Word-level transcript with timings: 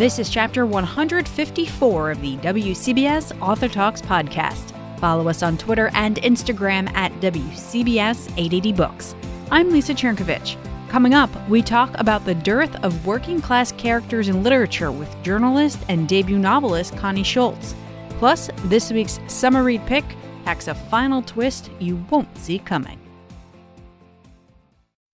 This 0.00 0.18
is 0.18 0.30
chapter 0.30 0.64
154 0.64 2.10
of 2.10 2.22
the 2.22 2.38
WCBS 2.38 3.38
Author 3.42 3.68
Talks 3.68 4.00
podcast. 4.00 4.72
Follow 4.98 5.28
us 5.28 5.42
on 5.42 5.58
Twitter 5.58 5.90
and 5.92 6.16
Instagram 6.22 6.90
at 6.94 7.12
WCBS 7.20 8.30
880 8.30 8.72
Books. 8.72 9.14
I'm 9.50 9.68
Lisa 9.70 9.92
Chernkovich. 9.92 10.56
Coming 10.88 11.12
up, 11.12 11.28
we 11.50 11.60
talk 11.60 11.90
about 11.98 12.24
the 12.24 12.34
dearth 12.34 12.82
of 12.82 13.04
working 13.04 13.42
class 13.42 13.72
characters 13.72 14.28
in 14.28 14.42
literature 14.42 14.90
with 14.90 15.14
journalist 15.22 15.78
and 15.90 16.08
debut 16.08 16.38
novelist 16.38 16.96
Connie 16.96 17.22
Schultz. 17.22 17.74
Plus, 18.18 18.48
this 18.64 18.90
week's 18.90 19.20
summer 19.28 19.62
read 19.62 19.84
pick 19.84 20.06
packs 20.46 20.68
a 20.68 20.74
final 20.74 21.20
twist 21.20 21.70
you 21.78 22.02
won't 22.08 22.38
see 22.38 22.58
coming. 22.58 22.99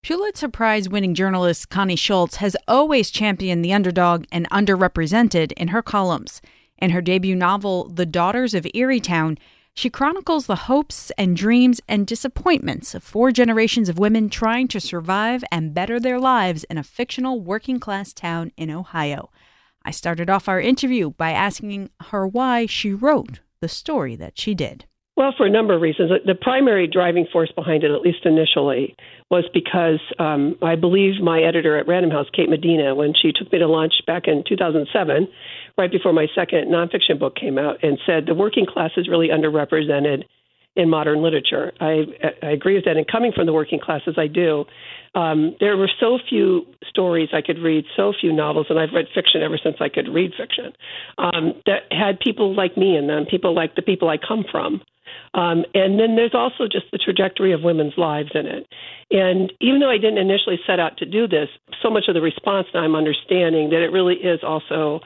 Pulitzer 0.07 0.47
Prize 0.47 0.87
winning 0.87 1.13
journalist 1.13 1.67
Connie 1.67 1.97
Schultz 1.97 2.37
has 2.37 2.55
always 2.65 3.11
championed 3.11 3.61
the 3.61 3.73
underdog 3.73 4.23
and 4.31 4.49
underrepresented 4.51 5.51
in 5.57 5.67
her 5.67 5.81
columns. 5.81 6.41
In 6.77 6.91
her 6.91 7.01
debut 7.01 7.35
novel, 7.35 7.89
The 7.89 8.05
Daughters 8.05 8.53
of 8.53 8.63
Erietown, 8.73 9.37
she 9.73 9.89
chronicles 9.89 10.45
the 10.45 10.55
hopes 10.71 11.11
and 11.17 11.35
dreams 11.35 11.81
and 11.89 12.07
disappointments 12.07 12.95
of 12.95 13.03
four 13.03 13.33
generations 13.33 13.89
of 13.89 13.99
women 13.99 14.29
trying 14.29 14.69
to 14.69 14.79
survive 14.79 15.43
and 15.51 15.73
better 15.73 15.99
their 15.99 16.21
lives 16.21 16.63
in 16.69 16.77
a 16.77 16.83
fictional 16.83 17.41
working 17.41 17.77
class 17.77 18.13
town 18.13 18.53
in 18.55 18.71
Ohio. 18.71 19.29
I 19.83 19.91
started 19.91 20.29
off 20.29 20.47
our 20.47 20.61
interview 20.61 21.09
by 21.09 21.31
asking 21.31 21.89
her 22.11 22.25
why 22.25 22.65
she 22.65 22.93
wrote 22.93 23.41
the 23.59 23.67
story 23.67 24.15
that 24.15 24.39
she 24.39 24.55
did. 24.55 24.85
Well, 25.17 25.33
for 25.35 25.47
a 25.47 25.49
number 25.49 25.73
of 25.73 25.81
reasons. 25.81 26.11
The 26.27 26.35
primary 26.35 26.85
driving 26.85 27.25
force 27.33 27.51
behind 27.51 27.83
it, 27.83 27.89
at 27.89 28.01
least 28.01 28.23
initially, 28.23 28.95
was 29.31 29.45
because 29.51 29.99
um, 30.19 30.55
I 30.61 30.75
believe 30.75 31.19
my 31.23 31.41
editor 31.41 31.75
at 31.75 31.87
Random 31.87 32.11
House, 32.11 32.27
Kate 32.31 32.47
Medina, 32.47 32.93
when 32.93 33.13
she 33.19 33.31
took 33.33 33.51
me 33.51 33.57
to 33.57 33.67
lunch 33.67 33.93
back 34.05 34.27
in 34.27 34.43
2007, 34.47 35.27
right 35.75 35.91
before 35.91 36.13
my 36.13 36.27
second 36.35 36.67
nonfiction 36.67 37.17
book 37.19 37.35
came 37.35 37.57
out, 37.57 37.83
and 37.83 37.97
said 38.05 38.27
the 38.27 38.35
working 38.35 38.67
class 38.67 38.91
is 38.95 39.09
really 39.09 39.29
underrepresented 39.29 40.25
in 40.75 40.87
modern 40.87 41.23
literature. 41.23 41.73
I, 41.81 42.03
I 42.43 42.51
agree 42.51 42.75
with 42.75 42.85
that. 42.85 42.95
And 42.95 43.07
coming 43.07 43.31
from 43.31 43.47
the 43.47 43.53
working 43.53 43.79
class 43.79 44.01
as 44.05 44.19
I 44.19 44.27
do, 44.27 44.65
um, 45.15 45.55
there 45.59 45.75
were 45.77 45.89
so 45.99 46.19
few 46.29 46.67
stories 46.87 47.29
I 47.33 47.41
could 47.41 47.57
read, 47.57 47.85
so 47.95 48.13
few 48.21 48.31
novels, 48.31 48.67
and 48.69 48.77
I've 48.77 48.93
read 48.93 49.05
fiction 49.15 49.41
ever 49.41 49.57
since 49.61 49.77
I 49.79 49.89
could 49.89 50.09
read 50.13 50.33
fiction, 50.37 50.73
um, 51.17 51.53
that 51.65 51.89
had 51.89 52.19
people 52.19 52.55
like 52.55 52.77
me 52.77 52.95
in 52.95 53.07
them, 53.07 53.25
people 53.25 53.55
like 53.55 53.73
the 53.73 53.81
people 53.81 54.09
I 54.09 54.17
come 54.17 54.45
from. 54.51 54.83
Um, 55.33 55.65
and 55.73 55.99
then 55.99 56.15
there's 56.15 56.33
also 56.33 56.67
just 56.71 56.85
the 56.91 56.97
trajectory 56.97 57.53
of 57.53 57.61
women's 57.61 57.97
lives 57.97 58.31
in 58.33 58.45
it. 58.45 58.67
And 59.11 59.51
even 59.61 59.79
though 59.79 59.89
I 59.89 59.97
didn't 59.97 60.17
initially 60.17 60.59
set 60.65 60.79
out 60.79 60.97
to 60.97 61.05
do 61.05 61.27
this, 61.27 61.49
so 61.81 61.89
much 61.89 62.05
of 62.07 62.13
the 62.13 62.21
response 62.21 62.67
now 62.73 62.81
I'm 62.81 62.95
understanding 62.95 63.69
that 63.69 63.83
it 63.83 63.91
really 63.91 64.15
is 64.15 64.39
also 64.43 65.01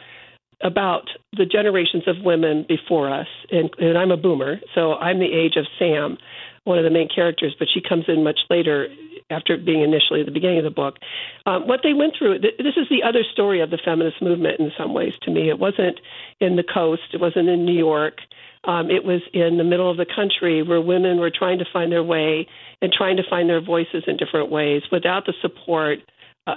about 0.64 1.10
the 1.38 1.46
generations 1.46 2.04
of 2.08 2.24
women 2.24 2.66
before 2.68 3.12
us. 3.12 3.28
And, 3.52 3.70
and 3.80 3.98
I'm 3.98 4.12
a 4.12 4.18
boomer, 4.18 4.60
so 4.76 4.94
I'm 4.94 5.20
the 5.20 5.32
age 5.34 5.56
of 5.58 5.66
Sam, 5.80 6.18
one 6.64 6.78
of 6.78 6.84
the 6.84 6.92
main 6.92 7.10
characters, 7.14 7.56
but 7.58 7.68
she 7.74 7.82
comes 7.82 8.06
in 8.08 8.24
much 8.24 8.40
later 8.50 8.88
after 9.32 9.58
being 9.58 9.82
initially 9.82 10.20
at 10.20 10.26
the 10.26 10.32
beginning 10.32 10.60
of 10.60 10.64
the 10.64 10.70
book. 10.70 10.98
Um, 11.46 11.68
what 11.68 11.80
they 11.84 11.94
went 11.94 12.14
through, 12.18 12.40
this 12.40 12.76
is 12.78 12.88
the 12.90 13.04
other 13.08 13.24
story 13.32 13.62
of 13.62 13.70
the 13.70 13.80
feminist 13.84 14.22
movement 14.22 14.60
in 14.60 14.72
some 14.78 14.94
ways 14.94 15.14
to 15.24 15.32
me. 15.32 15.50
It 15.50 15.58
wasn't 15.58 16.00
in 16.40 16.58
the 16.58 16.64
coast, 16.64 17.14
it 17.14 17.22
wasn't 17.22 17.50
in 17.50 17.66
New 17.66 17.78
York. 17.78 18.20
Um, 18.64 18.92
it 18.92 19.04
was 19.04 19.22
in 19.34 19.58
the 19.58 19.64
middle 19.64 19.90
of 19.90 19.98
the 19.98 20.06
country 20.06 20.62
where 20.62 20.80
women 20.80 21.20
were 21.20 21.32
trying 21.32 21.58
to 21.60 21.66
find 21.74 21.92
their 21.92 22.04
way 22.04 22.48
and 22.82 22.94
trying 22.94 23.18
to 23.18 23.24
find 23.28 23.50
their 23.50 23.62
voices 23.62 24.04
in 24.06 24.18
different 24.18 24.52
ways 24.52 24.84
without 24.92 25.26
the 25.26 25.34
support 25.42 26.00
uh, 26.46 26.56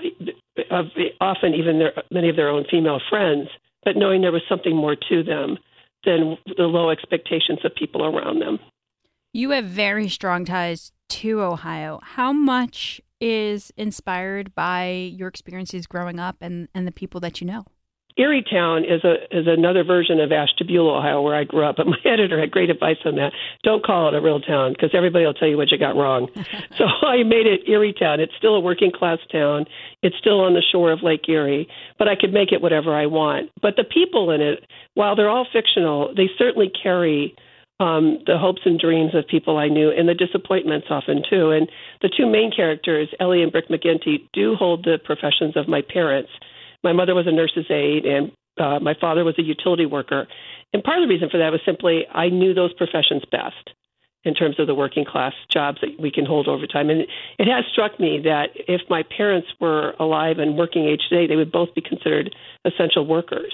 of 0.71 0.87
often 1.21 1.55
even 1.55 1.79
their, 1.79 1.93
many 2.11 2.29
of 2.29 2.37
their 2.37 2.49
own 2.49 2.65
female 2.71 3.01
friends, 3.09 3.49
but 3.85 3.97
knowing 3.97 4.21
there 4.21 4.33
was 4.33 4.43
something 4.49 4.77
more 4.77 4.97
to 5.09 5.23
them 5.23 5.57
than 6.05 6.37
the 6.57 6.65
low 6.65 6.91
expectations 6.91 7.61
of 7.65 7.75
people 7.75 8.05
around 8.05 8.41
them. 8.41 8.59
You 9.33 9.51
have 9.51 9.65
very 9.65 10.09
strong 10.09 10.45
ties 10.45 10.93
to 11.09 11.43
Ohio. 11.43 12.01
How 12.03 12.33
much 12.33 13.01
is 13.21 13.73
inspired 13.77 14.55
by 14.55 14.91
your 14.91 15.29
experiences 15.29 15.87
growing 15.87 16.21
up 16.21 16.37
and, 16.41 16.69
and 16.75 16.87
the 16.87 16.93
people 16.93 17.21
that 17.21 17.41
you 17.41 17.47
know? 17.47 17.65
Erietown 18.19 18.85
is 18.85 19.03
a 19.03 19.15
is 19.37 19.47
another 19.49 19.83
version 19.83 20.21
of 20.21 20.31
Ashtabula, 20.31 20.99
Ohio, 20.99 21.21
where 21.21 21.35
I 21.35 21.43
grew 21.43 21.65
up. 21.65 21.77
But 21.77 21.87
my 21.95 21.99
editor 22.05 22.39
had 22.39 22.51
great 22.51 22.71
advice 22.71 22.99
on 23.05 23.17
that. 23.17 23.33
Don't 23.65 23.85
call 23.85 24.09
it 24.09 24.15
a 24.15 24.21
real 24.21 24.41
town 24.41 24.73
because 24.73 24.91
everybody 24.95 25.25
will 25.25 25.35
tell 25.35 25.49
you 25.49 25.57
what 25.57 25.73
you 25.73 25.79
got 25.79 25.97
wrong. 25.97 26.29
so 26.79 26.85
I 26.85 27.25
made 27.25 27.47
it 27.47 27.67
Erietown. 27.67 28.21
It's 28.21 28.35
still 28.39 28.55
a 28.55 28.61
working 28.61 28.93
class 28.93 29.19
town. 29.33 29.67
It's 30.03 30.17
still 30.19 30.41
on 30.41 30.55
the 30.55 30.63
shore 30.63 30.93
of 30.93 31.03
Lake 31.03 31.29
Erie, 31.29 31.69
but 31.99 32.07
I 32.07 32.15
could 32.15 32.33
make 32.33 32.53
it 32.53 32.63
whatever 32.63 32.95
I 32.95 33.07
want. 33.07 33.51
But 33.61 33.75
the 33.77 33.85
people 33.85 34.31
in 34.31 34.41
it, 34.41 34.65
while 34.95 35.17
they're 35.17 35.31
all 35.31 35.47
fictional, 35.53 36.15
they 36.15 36.29
certainly 36.39 36.71
carry 36.83 37.35
um, 37.81 38.19
the 38.27 38.39
hopes 38.39 38.63
and 38.65 38.79
dreams 38.79 39.15
of 39.15 39.27
people 39.27 39.59
I 39.59 39.69
knew, 39.69 39.91
and 39.91 40.09
the 40.09 40.15
disappointments 40.15 40.87
often 40.91 41.23
too. 41.29 41.51
And 41.51 41.69
the 42.03 42.11
two 42.17 42.27
main 42.27 42.53
characters, 42.55 43.09
Ellie 43.19 43.43
and 43.43 43.51
Brick 43.51 43.69
McGinty, 43.69 44.29
do 44.33 44.55
hold 44.55 44.85
the 44.85 44.99
professions 45.05 45.57
of 45.57 45.67
my 45.67 45.83
parents. 45.83 46.31
My 46.85 46.93
mother 46.93 47.15
was 47.15 47.27
a 47.27 47.33
nurse's 47.33 47.67
aide, 47.71 48.05
and 48.05 48.31
uh, 48.59 48.79
my 48.79 48.95
father 49.01 49.25
was 49.25 49.35
a 49.39 49.43
utility 49.43 49.87
worker. 49.87 50.29
And 50.73 50.85
part 50.85 50.99
of 50.99 51.09
the 51.09 51.13
reason 51.13 51.31
for 51.31 51.39
that 51.39 51.51
was 51.51 51.61
simply 51.65 52.07
I 52.13 52.29
knew 52.29 52.55
those 52.55 52.73
professions 52.75 53.23
best 53.31 53.71
in 54.25 54.35
terms 54.35 54.59
of 54.59 54.67
the 54.67 54.75
working 54.75 55.05
class 55.05 55.35
jobs 55.51 55.79
that 55.81 56.01
we 56.01 56.11
can 56.11 56.25
hold 56.25 56.49
over 56.49 56.67
time. 56.67 56.91
And 56.91 57.03
it 57.39 57.47
has 57.47 57.65
struck 57.71 57.99
me 58.01 58.21
that 58.25 58.51
if 58.55 58.83
my 58.89 59.03
parents 59.03 59.49
were 59.61 59.95
alive 59.99 60.39
and 60.39 60.57
working 60.57 60.85
age 60.87 61.03
today, 61.09 61.27
they 61.27 61.37
would 61.37 61.53
both 61.53 61.75
be 61.75 61.83
considered 61.83 62.35
essential 62.65 63.07
workers. 63.07 63.53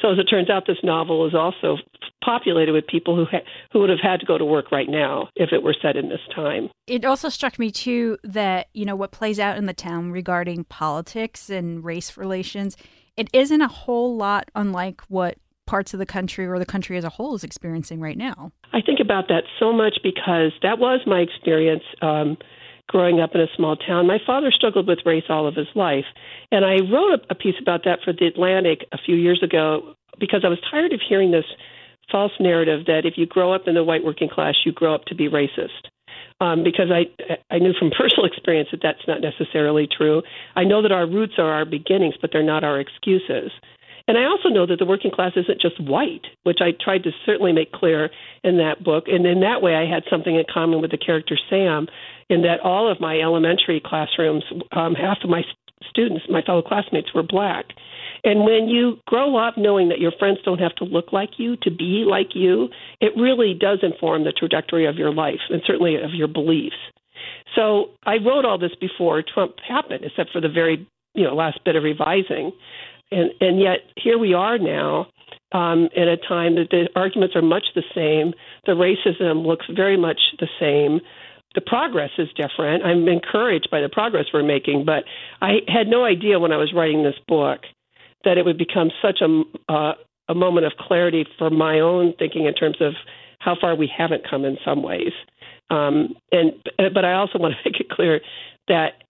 So 0.00 0.10
as 0.10 0.18
it 0.18 0.24
turns 0.24 0.50
out, 0.50 0.64
this 0.66 0.78
novel 0.82 1.26
is 1.26 1.34
also 1.34 1.78
populated 2.24 2.72
with 2.72 2.86
people 2.86 3.16
who 3.16 3.26
ha- 3.26 3.44
who 3.72 3.80
would 3.80 3.90
have 3.90 4.00
had 4.00 4.20
to 4.20 4.26
go 4.26 4.38
to 4.38 4.44
work 4.44 4.72
right 4.72 4.88
now 4.88 5.28
if 5.36 5.52
it 5.52 5.62
were 5.62 5.74
set 5.80 5.96
in 5.96 6.08
this 6.08 6.20
time. 6.34 6.70
It 6.86 7.04
also 7.04 7.28
struck 7.28 7.58
me 7.58 7.70
too 7.70 8.18
that 8.24 8.68
you 8.72 8.84
know 8.84 8.96
what 8.96 9.12
plays 9.12 9.38
out 9.38 9.56
in 9.56 9.66
the 9.66 9.74
town 9.74 10.10
regarding 10.10 10.64
politics 10.64 11.48
and 11.48 11.84
race 11.84 12.16
relations. 12.16 12.76
It 13.16 13.28
isn't 13.32 13.60
a 13.60 13.68
whole 13.68 14.16
lot 14.16 14.50
unlike 14.54 15.02
what 15.08 15.38
parts 15.66 15.94
of 15.94 15.98
the 15.98 16.06
country 16.06 16.46
or 16.46 16.58
the 16.58 16.66
country 16.66 16.96
as 16.98 17.04
a 17.04 17.08
whole 17.08 17.34
is 17.34 17.44
experiencing 17.44 18.00
right 18.00 18.18
now. 18.18 18.52
I 18.72 18.80
think 18.80 19.00
about 19.00 19.28
that 19.28 19.44
so 19.58 19.72
much 19.72 19.98
because 20.02 20.52
that 20.62 20.78
was 20.78 21.00
my 21.06 21.20
experience. 21.20 21.84
Um, 22.02 22.36
growing 22.88 23.20
up 23.20 23.34
in 23.34 23.40
a 23.40 23.46
small 23.56 23.76
town. 23.76 24.06
My 24.06 24.18
father 24.24 24.50
struggled 24.50 24.86
with 24.86 25.00
race 25.06 25.24
all 25.28 25.46
of 25.46 25.54
his 25.54 25.68
life. 25.74 26.04
And 26.50 26.64
I 26.64 26.76
wrote 26.90 27.24
a, 27.30 27.34
piece 27.34 27.56
about 27.60 27.84
that 27.84 28.00
for 28.04 28.12
The 28.12 28.26
Atlantic 28.26 28.86
a 28.92 28.98
few 28.98 29.16
years 29.16 29.42
ago 29.42 29.94
because 30.18 30.42
I 30.44 30.48
was 30.48 30.58
tired 30.70 30.92
of 30.92 31.00
hearing 31.06 31.30
this 31.30 31.46
false 32.10 32.32
narrative 32.38 32.86
that 32.86 33.02
if 33.04 33.14
you 33.16 33.26
grow 33.26 33.52
up 33.52 33.62
in 33.66 33.74
the 33.74 33.84
white 33.84 34.04
working 34.04 34.28
class, 34.28 34.54
you 34.64 34.72
grow 34.72 34.94
up 34.94 35.06
to 35.06 35.14
be 35.14 35.28
racist. 35.28 35.88
Um, 36.40 36.64
because 36.64 36.90
I 36.90 37.06
I 37.50 37.58
knew 37.58 37.72
from 37.78 37.90
personal 37.96 38.26
experience 38.26 38.68
that 38.72 38.80
that's 38.82 39.06
not 39.06 39.20
necessarily 39.20 39.86
true. 39.86 40.22
I 40.56 40.64
know 40.64 40.82
that 40.82 40.92
our 40.92 41.06
roots 41.06 41.34
are 41.38 41.50
our 41.50 41.64
beginnings, 41.64 42.14
but 42.20 42.30
they're 42.32 42.42
not 42.42 42.64
our 42.64 42.80
excuses. 42.80 43.50
And 44.06 44.18
I 44.18 44.24
also 44.24 44.50
know 44.50 44.66
that 44.66 44.78
the 44.78 44.84
working 44.84 45.10
class 45.10 45.32
isn't 45.34 45.60
just 45.60 45.80
white, 45.80 46.26
which 46.42 46.58
I 46.60 46.72
tried 46.72 47.04
to 47.04 47.10
certainly 47.24 47.52
make 47.52 47.72
clear 47.72 48.10
in 48.42 48.58
that 48.58 48.84
book. 48.84 49.04
And 49.06 49.24
in 49.24 49.40
that 49.40 49.62
way, 49.62 49.74
I 49.74 49.86
had 49.88 50.02
something 50.10 50.34
in 50.34 50.44
common 50.52 50.82
with 50.82 50.90
the 50.90 50.98
character 50.98 51.38
Sam, 51.48 51.88
in 52.28 52.42
that 52.42 52.60
all 52.60 52.90
of 52.90 53.00
my 53.00 53.18
elementary 53.18 53.80
classrooms, 53.84 54.44
um, 54.72 54.94
half 54.94 55.18
of 55.24 55.30
my 55.30 55.42
students, 55.88 56.24
my 56.28 56.42
fellow 56.42 56.62
classmates, 56.62 57.14
were 57.14 57.22
black. 57.22 57.66
And 58.24 58.40
when 58.44 58.68
you 58.68 58.98
grow 59.06 59.36
up 59.36 59.54
knowing 59.56 59.88
that 59.90 60.00
your 60.00 60.12
friends 60.18 60.38
don't 60.44 60.60
have 60.60 60.74
to 60.76 60.84
look 60.84 61.12
like 61.12 61.38
you 61.38 61.56
to 61.62 61.70
be 61.70 62.04
like 62.08 62.34
you, 62.34 62.68
it 63.00 63.12
really 63.16 63.54
does 63.54 63.80
inform 63.82 64.24
the 64.24 64.32
trajectory 64.32 64.86
of 64.86 64.96
your 64.96 65.12
life 65.12 65.40
and 65.50 65.62
certainly 65.66 65.96
of 65.96 66.14
your 66.14 66.28
beliefs. 66.28 66.76
So 67.54 67.90
I 68.04 68.16
wrote 68.16 68.44
all 68.44 68.58
this 68.58 68.74
before 68.80 69.22
Trump 69.22 69.54
happened, 69.66 70.04
except 70.04 70.30
for 70.30 70.40
the 70.40 70.48
very 70.48 70.86
you 71.14 71.24
know 71.24 71.34
last 71.34 71.60
bit 71.64 71.76
of 71.76 71.84
revising, 71.84 72.52
and 73.14 73.30
and 73.40 73.60
yet 73.60 73.78
here 73.96 74.18
we 74.18 74.34
are 74.34 74.58
now 74.58 75.06
um, 75.52 75.88
in 75.94 76.08
a 76.08 76.16
time 76.16 76.56
that 76.56 76.68
the 76.70 76.88
arguments 76.96 77.36
are 77.36 77.42
much 77.42 77.64
the 77.74 77.84
same. 77.94 78.34
The 78.66 78.72
racism 78.72 79.46
looks 79.46 79.66
very 79.74 79.96
much 79.96 80.20
the 80.38 80.48
same 80.58 81.00
the 81.54 81.60
progress 81.60 82.10
is 82.18 82.28
different. 82.36 82.84
I'm 82.84 83.06
encouraged 83.08 83.68
by 83.70 83.80
the 83.80 83.88
progress 83.88 84.26
we're 84.34 84.42
making, 84.42 84.84
but 84.84 85.04
I 85.40 85.58
had 85.68 85.86
no 85.86 86.04
idea 86.04 86.38
when 86.38 86.52
I 86.52 86.56
was 86.56 86.72
writing 86.74 87.04
this 87.04 87.14
book 87.28 87.60
that 88.24 88.38
it 88.38 88.44
would 88.44 88.58
become 88.58 88.90
such 89.00 89.20
a 89.20 89.72
uh, 89.72 89.92
a 90.28 90.34
moment 90.34 90.66
of 90.66 90.72
clarity 90.78 91.26
for 91.38 91.50
my 91.50 91.80
own 91.80 92.14
thinking 92.18 92.46
in 92.46 92.54
terms 92.54 92.78
of 92.80 92.94
how 93.40 93.54
far 93.60 93.74
we 93.76 93.90
haven't 93.94 94.28
come 94.28 94.44
in 94.44 94.56
some 94.64 94.82
ways. 94.82 95.12
Um, 95.70 96.14
and 96.32 96.52
but 96.76 97.04
I 97.04 97.12
also 97.12 97.38
want 97.38 97.54
to 97.54 97.70
make 97.70 97.80
it 97.80 97.90
clear 97.90 98.20
that 98.68 99.02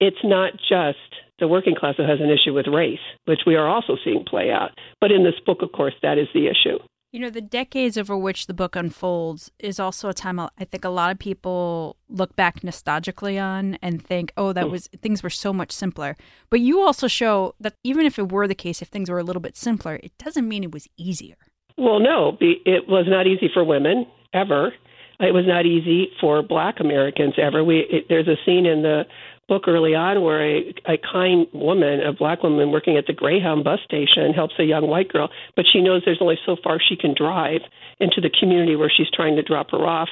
it's 0.00 0.24
not 0.24 0.52
just 0.52 0.98
the 1.38 1.48
working 1.48 1.74
class 1.74 1.94
that 1.98 2.08
has 2.08 2.20
an 2.20 2.30
issue 2.30 2.54
with 2.54 2.66
race, 2.66 2.98
which 3.24 3.40
we 3.46 3.56
are 3.56 3.68
also 3.68 3.96
seeing 4.04 4.24
play 4.24 4.50
out. 4.50 4.70
But 5.00 5.10
in 5.10 5.24
this 5.24 5.34
book, 5.44 5.62
of 5.62 5.72
course, 5.72 5.94
that 6.02 6.18
is 6.18 6.28
the 6.32 6.46
issue. 6.46 6.78
You 7.12 7.20
know, 7.20 7.30
the 7.30 7.40
decades 7.40 7.96
over 7.96 8.16
which 8.16 8.48
the 8.48 8.54
book 8.54 8.74
unfolds 8.74 9.52
is 9.60 9.78
also 9.78 10.08
a 10.08 10.14
time 10.14 10.40
I 10.40 10.64
think 10.64 10.84
a 10.84 10.88
lot 10.88 11.12
of 11.12 11.18
people 11.20 11.96
look 12.08 12.34
back 12.34 12.62
nostalgically 12.62 13.40
on 13.40 13.78
and 13.80 14.04
think, 14.04 14.32
oh, 14.36 14.52
that 14.52 14.64
hmm. 14.64 14.72
was 14.72 14.88
things 15.00 15.22
were 15.22 15.30
so 15.30 15.52
much 15.52 15.70
simpler. 15.70 16.16
But 16.50 16.58
you 16.58 16.80
also 16.80 17.06
show 17.06 17.54
that 17.60 17.74
even 17.84 18.04
if 18.04 18.18
it 18.18 18.32
were 18.32 18.48
the 18.48 18.54
case, 18.56 18.82
if 18.82 18.88
things 18.88 19.08
were 19.08 19.20
a 19.20 19.22
little 19.22 19.42
bit 19.42 19.56
simpler, 19.56 20.00
it 20.02 20.10
doesn't 20.18 20.48
mean 20.48 20.64
it 20.64 20.72
was 20.72 20.88
easier. 20.96 21.36
Well, 21.78 22.00
no, 22.00 22.36
it 22.40 22.88
was 22.88 23.06
not 23.08 23.28
easy 23.28 23.48
for 23.52 23.64
women 23.64 24.06
ever. 24.32 24.72
It 25.20 25.32
was 25.32 25.44
not 25.46 25.66
easy 25.66 26.10
for 26.20 26.42
Black 26.42 26.80
Americans 26.80 27.34
ever. 27.38 27.62
We 27.62 27.86
it, 27.88 28.06
there's 28.08 28.26
a 28.26 28.36
scene 28.44 28.66
in 28.66 28.82
the 28.82 29.04
book 29.48 29.64
early 29.68 29.94
on 29.94 30.22
where 30.22 30.42
a, 30.44 30.74
a 30.86 30.98
kind 30.98 31.46
woman, 31.52 32.00
a 32.00 32.12
black 32.12 32.42
woman 32.42 32.70
working 32.70 32.96
at 32.96 33.06
the 33.06 33.12
Greyhound 33.12 33.64
bus 33.64 33.80
station, 33.84 34.32
helps 34.34 34.54
a 34.58 34.64
young 34.64 34.86
white 34.86 35.08
girl, 35.08 35.28
but 35.56 35.64
she 35.70 35.80
knows 35.80 36.02
there's 36.04 36.18
only 36.20 36.38
so 36.44 36.56
far 36.62 36.78
she 36.80 36.96
can 36.96 37.14
drive 37.16 37.60
into 38.00 38.20
the 38.20 38.30
community 38.30 38.76
where 38.76 38.92
she's 38.94 39.10
trying 39.12 39.36
to 39.36 39.42
drop 39.42 39.70
her 39.70 39.86
off 39.86 40.08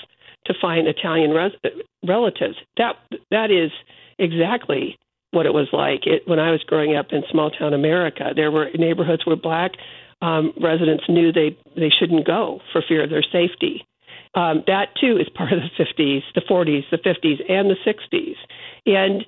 to 0.46 0.54
find 0.60 0.88
Italian 0.88 1.30
res- 1.30 1.72
relatives. 2.06 2.56
That 2.76 2.96
that 3.30 3.50
is 3.50 3.70
exactly 4.18 4.98
what 5.30 5.46
it 5.46 5.54
was 5.54 5.68
like 5.72 6.06
it, 6.06 6.22
when 6.26 6.38
I 6.38 6.50
was 6.50 6.62
growing 6.66 6.96
up 6.96 7.06
in 7.12 7.22
small 7.30 7.50
town 7.50 7.74
America. 7.74 8.32
There 8.34 8.50
were 8.50 8.68
neighborhoods 8.74 9.24
where 9.24 9.36
black 9.36 9.72
um, 10.20 10.52
residents 10.60 11.04
knew 11.08 11.32
they 11.32 11.56
they 11.76 11.90
shouldn't 11.90 12.26
go 12.26 12.60
for 12.72 12.82
fear 12.86 13.04
of 13.04 13.10
their 13.10 13.24
safety. 13.24 13.86
Um, 14.34 14.64
that 14.66 14.96
too 14.98 15.18
is 15.18 15.28
part 15.34 15.52
of 15.52 15.60
the 15.60 15.84
50s, 15.84 16.22
the 16.34 16.40
40s, 16.40 16.84
the 16.90 16.96
50s, 16.96 17.50
and 17.50 17.68
the 17.68 17.76
60s. 17.84 18.36
And 18.86 19.24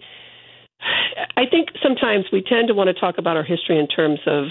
I 1.36 1.46
think 1.50 1.68
sometimes 1.82 2.26
we 2.32 2.42
tend 2.42 2.68
to 2.68 2.74
want 2.74 2.88
to 2.88 2.94
talk 2.94 3.18
about 3.18 3.36
our 3.36 3.44
history 3.44 3.78
in 3.78 3.86
terms 3.86 4.20
of 4.26 4.46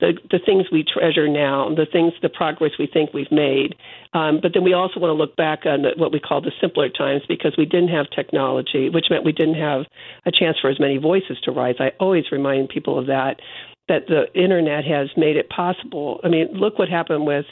the 0.00 0.18
the 0.30 0.40
things 0.44 0.66
we 0.70 0.84
treasure 0.84 1.28
now, 1.28 1.72
the 1.74 1.86
things, 1.90 2.12
the 2.22 2.28
progress 2.28 2.72
we 2.78 2.86
think 2.86 3.14
we've 3.14 3.30
made. 3.30 3.74
Um, 4.12 4.40
but 4.42 4.52
then 4.52 4.64
we 4.64 4.74
also 4.74 5.00
want 5.00 5.10
to 5.10 5.14
look 5.14 5.36
back 5.36 5.60
on 5.64 5.82
the, 5.82 5.90
what 5.96 6.12
we 6.12 6.20
call 6.20 6.40
the 6.40 6.52
simpler 6.60 6.88
times 6.88 7.22
because 7.28 7.54
we 7.56 7.64
didn't 7.64 7.88
have 7.88 8.06
technology, 8.10 8.90
which 8.90 9.06
meant 9.10 9.24
we 9.24 9.32
didn't 9.32 9.60
have 9.60 9.84
a 10.26 10.32
chance 10.32 10.58
for 10.60 10.68
as 10.68 10.80
many 10.80 10.98
voices 10.98 11.38
to 11.44 11.52
rise. 11.52 11.76
I 11.78 11.92
always 12.00 12.24
remind 12.32 12.68
people 12.68 12.98
of 12.98 13.06
that. 13.06 13.40
That 13.88 14.06
the 14.06 14.32
internet 14.34 14.84
has 14.84 15.08
made 15.16 15.36
it 15.36 15.50
possible. 15.50 16.20
I 16.22 16.28
mean, 16.28 16.48
look 16.52 16.78
what 16.78 16.88
happened 16.88 17.26
with 17.26 17.46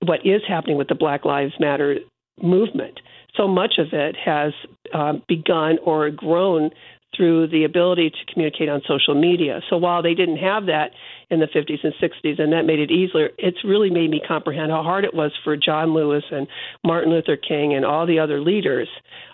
what 0.00 0.20
is 0.24 0.42
happening 0.46 0.76
with 0.76 0.88
the 0.88 0.94
Black 0.94 1.24
Lives 1.24 1.54
Matter 1.58 1.98
movement. 2.42 3.00
So 3.36 3.48
much 3.48 3.74
of 3.78 3.88
it 3.92 4.16
has 4.24 4.52
uh, 4.92 5.14
begun 5.28 5.78
or 5.84 6.10
grown 6.10 6.70
through 7.16 7.48
the 7.48 7.64
ability 7.64 8.10
to 8.10 8.32
communicate 8.32 8.68
on 8.68 8.82
social 8.86 9.14
media. 9.14 9.60
So 9.70 9.76
while 9.76 10.02
they 10.02 10.14
didn't 10.14 10.38
have 10.38 10.66
that 10.66 10.90
in 11.30 11.40
the 11.40 11.46
50s 11.46 11.78
and 11.82 11.94
60s, 12.02 12.40
and 12.40 12.52
that 12.52 12.64
made 12.64 12.80
it 12.80 12.90
easier, 12.90 13.30
it's 13.38 13.64
really 13.64 13.90
made 13.90 14.10
me 14.10 14.20
comprehend 14.26 14.70
how 14.70 14.82
hard 14.82 15.04
it 15.04 15.14
was 15.14 15.32
for 15.44 15.56
John 15.56 15.94
Lewis 15.94 16.24
and 16.30 16.46
Martin 16.84 17.10
Luther 17.10 17.36
King 17.36 17.74
and 17.74 17.84
all 17.84 18.06
the 18.06 18.18
other 18.18 18.40
leaders, 18.40 18.88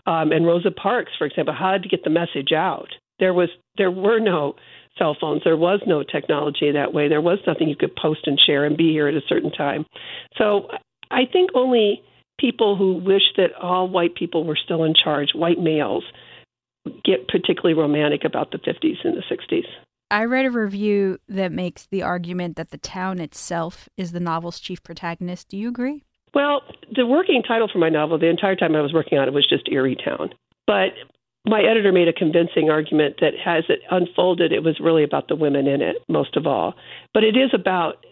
um, 0.07 0.33
and 0.33 0.47
Rosa 0.47 0.71
Parks, 0.71 1.13
for 1.17 1.27
example, 1.27 1.55
how 1.59 1.77
to 1.77 1.89
get 1.89 2.05
the 2.05 2.11
message 2.11 2.53
out. 2.55 2.89
There 3.19 3.35
was 3.35 3.49
there 3.77 3.91
were 3.91 4.19
no 4.19 4.57
cell 4.99 5.17
phones. 5.21 5.43
There 5.45 5.57
was 5.57 5.81
no 5.87 6.03
technology 6.03 6.73
that 6.73 6.93
way. 6.93 7.09
There 7.09 7.21
was 7.21 7.39
nothing 7.47 7.69
you 7.69 7.77
could 7.77 7.95
post 7.97 8.27
and 8.27 8.39
share 8.45 8.65
and 8.65 8.77
be 8.77 8.91
here 8.91 9.09
at 9.09 9.15
a 9.15 9.21
certain 9.29 9.51
time. 9.51 9.87
So 10.37 10.69
I 11.11 11.23
think 11.31 11.51
only 11.55 12.03
people 12.41 12.77
who 12.77 12.95
wish 12.95 13.23
that 13.37 13.55
all 13.61 13.89
white 13.89 14.15
people 14.15 14.45
were 14.45 14.59
still 14.63 14.85
in 14.85 14.95
charge, 14.95 15.29
white 15.35 15.59
males, 15.59 16.05
get 17.05 17.29
particularly 17.29 17.75
romantic 17.75 18.25
about 18.25 18.51
the 18.51 18.59
50s 18.59 19.05
and 19.05 19.17
the 19.17 19.23
60s. 19.31 19.67
I 20.11 20.25
read 20.25 20.47
a 20.47 20.51
review 20.51 21.19
that 21.29 21.53
makes 21.53 21.87
the 21.87 22.03
argument 22.03 22.57
that 22.57 22.71
the 22.71 22.79
town 22.79 23.21
itself 23.21 23.89
is 23.97 24.11
the 24.11 24.21
novel's 24.21 24.59
chief 24.59 24.83
protagonist. 24.83 25.49
Do 25.49 25.57
you 25.57 25.69
agree? 25.69 26.03
Well, 26.35 26.63
the 26.95 27.07
working 27.07 27.43
title 27.47 27.69
for 27.73 27.79
my 27.79 27.91
novel, 27.91 28.19
the 28.19 28.29
entire 28.29 28.57
time 28.57 28.75
I 28.75 28.81
was 28.81 28.93
working 28.93 29.19
on 29.19 29.29
it, 29.29 29.35
was 29.35 29.49
just 29.49 29.67
Erietown. 29.67 30.31
But 30.67 30.95
my 31.47 31.61
editor 31.63 31.93
made 31.93 32.09
a 32.09 32.13
convincing 32.13 32.71
argument 32.71 33.17
that 33.21 33.35
as 33.47 33.65
it 33.69 33.81
unfolded, 33.91 34.53
it 34.53 34.63
was 34.63 34.81
really 34.81 35.05
about 35.05 35.29
the 35.29 35.37
women 35.37 35.67
in 35.67 35.81
it, 35.81 35.97
most 36.09 36.37
of 36.37 36.47
all. 36.47 36.75
But 37.15 37.25
it 37.25 37.37
is 37.37 37.51
about 37.55 38.05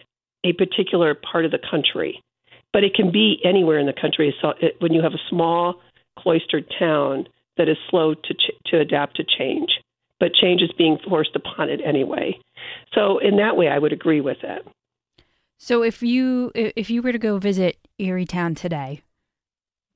a 0.45 0.53
particular 0.53 1.15
part 1.15 1.45
of 1.45 1.51
the 1.51 1.59
country. 1.59 2.21
But 2.71 2.83
it 2.83 2.93
can 2.93 3.11
be 3.11 3.39
anywhere 3.43 3.79
in 3.79 3.87
the 3.87 3.93
country. 3.93 4.33
So 4.41 4.53
it, 4.61 4.75
when 4.79 4.93
you 4.93 5.01
have 5.01 5.13
a 5.13 5.29
small 5.29 5.81
cloistered 6.17 6.65
town 6.77 7.27
that 7.57 7.67
is 7.67 7.77
slow 7.89 8.13
to 8.13 8.33
ch- 8.33 8.51
to 8.67 8.79
adapt 8.79 9.17
to 9.17 9.23
change, 9.23 9.69
but 10.19 10.33
change 10.33 10.61
is 10.61 10.71
being 10.77 10.97
forced 11.07 11.35
upon 11.35 11.69
it 11.69 11.81
anyway. 11.83 12.37
So 12.93 13.17
in 13.19 13.37
that 13.37 13.57
way, 13.57 13.67
I 13.67 13.79
would 13.79 13.93
agree 13.93 14.21
with 14.21 14.37
it. 14.43 14.67
So 15.57 15.83
if 15.83 16.01
you 16.01 16.51
if 16.55 16.89
you 16.89 17.01
were 17.01 17.11
to 17.11 17.17
go 17.17 17.37
visit 17.37 17.77
Erietown 17.99 18.55
today, 18.55 19.01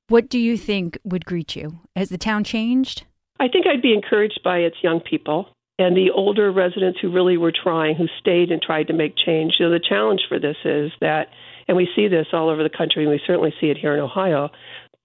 what 0.10 0.30
do 0.30 0.40
you 0.40 0.58
think 0.58 0.98
would 1.04 1.26
greet 1.26 1.56
you? 1.56 1.80
Has 1.96 2.10
the 2.10 2.18
town 2.18 2.44
changed? 2.44 3.04
I 3.40 3.48
think 3.48 3.66
I'd 3.68 3.82
be 3.82 3.94
encouraged 3.94 4.42
by 4.44 4.60
its 4.60 4.78
young 4.82 5.00
people 5.00 5.48
and 5.80 5.96
the 5.98 6.12
older 6.12 6.52
residents 6.52 7.00
who 7.02 7.12
really 7.12 7.38
were 7.38 7.52
trying, 7.52 7.96
who 7.96 8.06
stayed 8.20 8.52
and 8.52 8.62
tried 8.62 8.88
to 8.88 8.94
make 8.94 9.16
change. 9.18 9.56
You 9.60 9.66
know, 9.66 9.72
the 9.72 9.80
challenge 9.80 10.22
for 10.30 10.40
this 10.40 10.58
is 10.64 10.92
that, 11.02 11.30
and 11.68 11.78
we 11.78 11.88
see 11.96 12.08
this 12.08 12.28
all 12.34 12.50
over 12.50 12.64
the 12.64 12.70
country, 12.70 13.04
and 13.04 13.12
we 13.12 13.22
certainly 13.26 13.54
see 13.60 13.68
it 13.68 13.78
here 13.78 13.94
in 13.94 14.00
Ohio. 14.00 14.50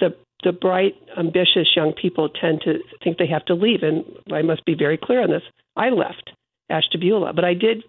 The 0.00 0.16
the 0.44 0.52
bright, 0.52 0.94
ambitious 1.18 1.74
young 1.74 1.92
people 1.92 2.28
tend 2.28 2.60
to 2.62 2.78
think 3.02 3.18
they 3.18 3.26
have 3.26 3.44
to 3.46 3.54
leave, 3.54 3.82
and 3.82 4.04
I 4.32 4.42
must 4.42 4.64
be 4.64 4.74
very 4.74 4.96
clear 4.96 5.22
on 5.22 5.30
this. 5.30 5.42
I 5.76 5.90
left 5.90 6.30
Ashtabula, 6.70 7.32
but 7.32 7.44
I 7.44 7.54
did 7.54 7.82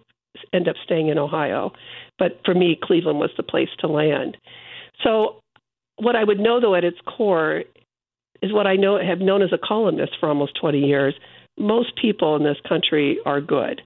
end 0.52 0.68
up 0.68 0.76
staying 0.84 1.08
in 1.08 1.18
Ohio. 1.18 1.72
But 2.18 2.40
for 2.44 2.54
me, 2.54 2.78
Cleveland 2.80 3.18
was 3.18 3.30
the 3.36 3.42
place 3.42 3.68
to 3.80 3.86
land. 3.86 4.36
So, 5.02 5.36
what 5.96 6.16
I 6.16 6.24
would 6.24 6.40
know, 6.40 6.60
though, 6.60 6.74
at 6.74 6.84
its 6.84 6.98
core, 7.06 7.64
is 8.42 8.52
what 8.52 8.66
I 8.66 8.76
know 8.76 8.98
have 8.98 9.18
known 9.18 9.42
as 9.42 9.52
a 9.52 9.58
columnist 9.58 10.12
for 10.18 10.28
almost 10.28 10.58
20 10.60 10.78
years. 10.78 11.14
Most 11.58 11.96
people 12.00 12.36
in 12.36 12.42
this 12.42 12.56
country 12.68 13.18
are 13.26 13.40
good. 13.40 13.82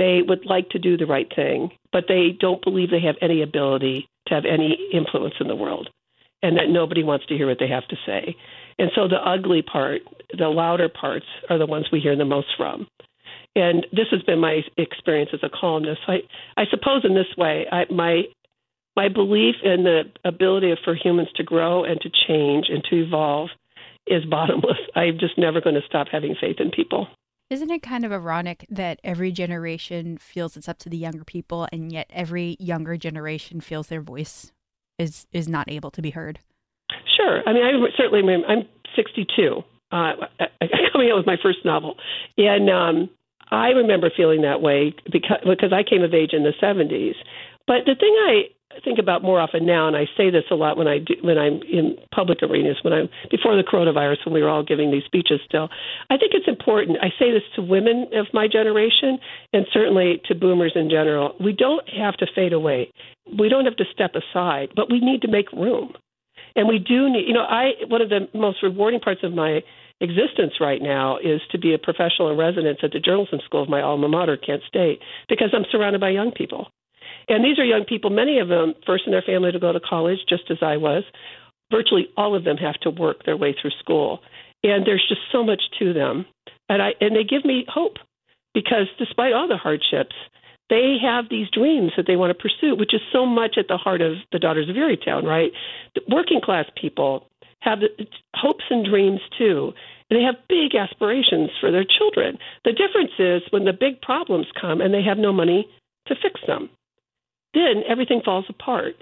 They 0.00 0.22
would 0.26 0.46
like 0.46 0.70
to 0.70 0.78
do 0.78 0.96
the 0.96 1.04
right 1.04 1.30
thing, 1.36 1.70
but 1.92 2.04
they 2.08 2.30
don't 2.40 2.64
believe 2.64 2.88
they 2.88 3.02
have 3.02 3.16
any 3.20 3.42
ability 3.42 4.08
to 4.28 4.34
have 4.34 4.46
any 4.46 4.78
influence 4.94 5.34
in 5.40 5.46
the 5.46 5.54
world, 5.64 5.90
and 6.42 6.56
that 6.56 6.70
nobody 6.70 7.02
wants 7.02 7.26
to 7.26 7.36
hear 7.36 7.48
what 7.48 7.58
they 7.60 7.68
have 7.68 7.86
to 7.88 7.96
say. 8.06 8.34
And 8.78 8.90
so 8.94 9.08
the 9.08 9.16
ugly 9.16 9.60
part, 9.60 10.00
the 10.36 10.48
louder 10.48 10.88
parts, 10.88 11.26
are 11.50 11.58
the 11.58 11.66
ones 11.66 11.86
we 11.92 12.00
hear 12.00 12.16
the 12.16 12.24
most 12.24 12.48
from. 12.56 12.86
And 13.54 13.86
this 13.92 14.06
has 14.10 14.22
been 14.22 14.38
my 14.38 14.62
experience 14.78 15.32
as 15.34 15.40
a 15.42 15.50
columnist. 15.50 16.00
I, 16.08 16.20
I 16.56 16.64
suppose 16.70 17.04
in 17.04 17.14
this 17.14 17.36
way, 17.36 17.66
I, 17.70 17.84
my 17.92 18.22
my 18.96 19.08
belief 19.08 19.56
in 19.62 19.84
the 19.84 20.04
ability 20.24 20.74
for 20.84 20.94
humans 20.94 21.28
to 21.36 21.42
grow 21.42 21.84
and 21.84 22.00
to 22.00 22.10
change 22.26 22.66
and 22.70 22.82
to 22.84 23.02
evolve 23.04 23.50
is 24.06 24.24
bottomless. 24.24 24.80
I'm 24.96 25.18
just 25.18 25.36
never 25.36 25.60
going 25.60 25.76
to 25.76 25.86
stop 25.86 26.08
having 26.10 26.34
faith 26.40 26.56
in 26.58 26.70
people. 26.70 27.06
Isn't 27.50 27.70
it 27.72 27.82
kind 27.82 28.04
of 28.04 28.12
ironic 28.12 28.64
that 28.70 29.00
every 29.02 29.32
generation 29.32 30.18
feels 30.18 30.56
it's 30.56 30.68
up 30.68 30.78
to 30.78 30.88
the 30.88 30.96
younger 30.96 31.24
people, 31.24 31.66
and 31.72 31.90
yet 31.90 32.06
every 32.10 32.56
younger 32.60 32.96
generation 32.96 33.60
feels 33.60 33.88
their 33.88 34.00
voice 34.00 34.52
is 35.00 35.26
is 35.32 35.48
not 35.48 35.68
able 35.68 35.90
to 35.90 36.00
be 36.00 36.10
heard? 36.10 36.38
Sure. 37.16 37.42
I 37.46 37.52
mean, 37.52 37.64
I 37.64 37.72
certainly. 37.96 38.22
I'm 38.46 38.68
62. 38.94 39.62
Uh, 39.90 40.12
coming 40.92 41.10
out 41.10 41.16
with 41.16 41.26
my 41.26 41.36
first 41.42 41.58
novel, 41.64 41.96
and 42.38 42.70
um, 42.70 43.10
I 43.50 43.70
remember 43.70 44.10
feeling 44.16 44.42
that 44.42 44.62
way 44.62 44.94
because 45.10 45.38
because 45.44 45.72
I 45.72 45.82
came 45.82 46.02
of 46.02 46.14
age 46.14 46.32
in 46.32 46.44
the 46.44 46.52
70s. 46.62 47.14
But 47.66 47.84
the 47.86 47.96
thing 47.96 48.14
I 48.26 48.42
think 48.84 48.98
about 48.98 49.22
more 49.22 49.40
often 49.40 49.66
now, 49.66 49.88
and 49.88 49.96
I 49.96 50.06
say 50.16 50.30
this 50.30 50.44
a 50.50 50.54
lot 50.54 50.76
when 50.76 50.86
I 50.86 50.98
do, 50.98 51.14
when 51.22 51.38
I'm 51.38 51.60
in 51.62 51.96
public 52.14 52.38
arenas, 52.42 52.78
when 52.82 52.92
I'm 52.92 53.08
before 53.30 53.56
the 53.56 53.62
coronavirus, 53.62 54.24
when 54.24 54.34
we 54.34 54.42
were 54.42 54.48
all 54.48 54.62
giving 54.62 54.90
these 54.90 55.04
speeches. 55.04 55.40
Still, 55.44 55.68
I 56.08 56.16
think 56.16 56.32
it's 56.34 56.48
important. 56.48 56.98
I 57.02 57.08
say 57.18 57.32
this 57.32 57.42
to 57.56 57.62
women 57.62 58.06
of 58.14 58.26
my 58.32 58.46
generation, 58.46 59.18
and 59.52 59.66
certainly 59.72 60.20
to 60.26 60.34
boomers 60.34 60.72
in 60.74 60.88
general. 60.88 61.34
We 61.42 61.52
don't 61.52 61.88
have 61.88 62.16
to 62.18 62.26
fade 62.34 62.52
away. 62.52 62.92
We 63.38 63.48
don't 63.48 63.64
have 63.64 63.76
to 63.76 63.84
step 63.92 64.12
aside, 64.14 64.70
but 64.76 64.90
we 64.90 65.00
need 65.00 65.22
to 65.22 65.28
make 65.28 65.50
room. 65.52 65.92
And 66.54 66.68
we 66.68 66.78
do 66.78 67.10
need. 67.10 67.26
You 67.26 67.34
know, 67.34 67.46
I 67.48 67.72
one 67.88 68.02
of 68.02 68.08
the 68.08 68.28
most 68.34 68.62
rewarding 68.62 69.00
parts 69.00 69.20
of 69.24 69.32
my 69.32 69.62
existence 70.00 70.54
right 70.60 70.80
now 70.80 71.18
is 71.18 71.40
to 71.50 71.58
be 71.58 71.74
a 71.74 71.78
professional 71.78 72.30
in 72.30 72.38
residence 72.38 72.78
at 72.82 72.92
the 72.92 73.00
journalism 73.00 73.40
school 73.44 73.62
of 73.62 73.68
my 73.68 73.82
alma 73.82 74.08
mater, 74.08 74.36
Kent 74.36 74.62
State, 74.66 75.00
because 75.28 75.50
I'm 75.52 75.66
surrounded 75.70 76.00
by 76.00 76.10
young 76.10 76.32
people 76.32 76.68
and 77.28 77.44
these 77.44 77.58
are 77.58 77.64
young 77.64 77.84
people, 77.84 78.10
many 78.10 78.38
of 78.38 78.48
them 78.48 78.74
first 78.86 79.04
in 79.06 79.12
their 79.12 79.22
family 79.22 79.52
to 79.52 79.58
go 79.58 79.72
to 79.72 79.80
college, 79.80 80.18
just 80.28 80.50
as 80.50 80.58
I 80.62 80.76
was. 80.76 81.04
Virtually 81.70 82.08
all 82.16 82.34
of 82.34 82.44
them 82.44 82.56
have 82.56 82.74
to 82.80 82.90
work 82.90 83.24
their 83.24 83.36
way 83.36 83.54
through 83.60 83.70
school. 83.78 84.20
And 84.62 84.86
there's 84.86 85.04
just 85.08 85.20
so 85.32 85.44
much 85.44 85.62
to 85.78 85.92
them. 85.92 86.26
And 86.68 86.82
I 86.82 86.90
and 87.00 87.14
they 87.14 87.24
give 87.24 87.44
me 87.44 87.64
hope 87.68 87.96
because 88.54 88.86
despite 88.98 89.32
all 89.32 89.48
the 89.48 89.56
hardships, 89.56 90.14
they 90.68 90.96
have 91.02 91.26
these 91.30 91.48
dreams 91.50 91.92
that 91.96 92.06
they 92.06 92.16
want 92.16 92.36
to 92.36 92.42
pursue, 92.42 92.76
which 92.76 92.94
is 92.94 93.00
so 93.12 93.26
much 93.26 93.56
at 93.58 93.68
the 93.68 93.76
heart 93.76 94.00
of 94.00 94.14
the 94.32 94.38
Daughters 94.38 94.68
of 94.68 94.76
Erietown, 94.76 95.24
right? 95.24 95.52
The 95.94 96.02
working 96.08 96.40
class 96.40 96.66
people 96.80 97.26
have 97.60 97.80
hopes 98.34 98.64
and 98.70 98.84
dreams 98.84 99.20
too. 99.38 99.72
And 100.08 100.18
they 100.18 100.24
have 100.24 100.36
big 100.48 100.74
aspirations 100.74 101.50
for 101.60 101.70
their 101.70 101.84
children. 101.84 102.38
The 102.64 102.72
difference 102.72 103.12
is 103.18 103.42
when 103.50 103.64
the 103.64 103.72
big 103.72 104.00
problems 104.02 104.46
come 104.60 104.80
and 104.80 104.92
they 104.92 105.02
have 105.02 105.18
no 105.18 105.32
money 105.32 105.68
to 106.06 106.14
fix 106.20 106.40
them 106.46 106.68
then 107.54 107.82
everything 107.88 108.22
falls 108.24 108.46
apart. 108.48 108.94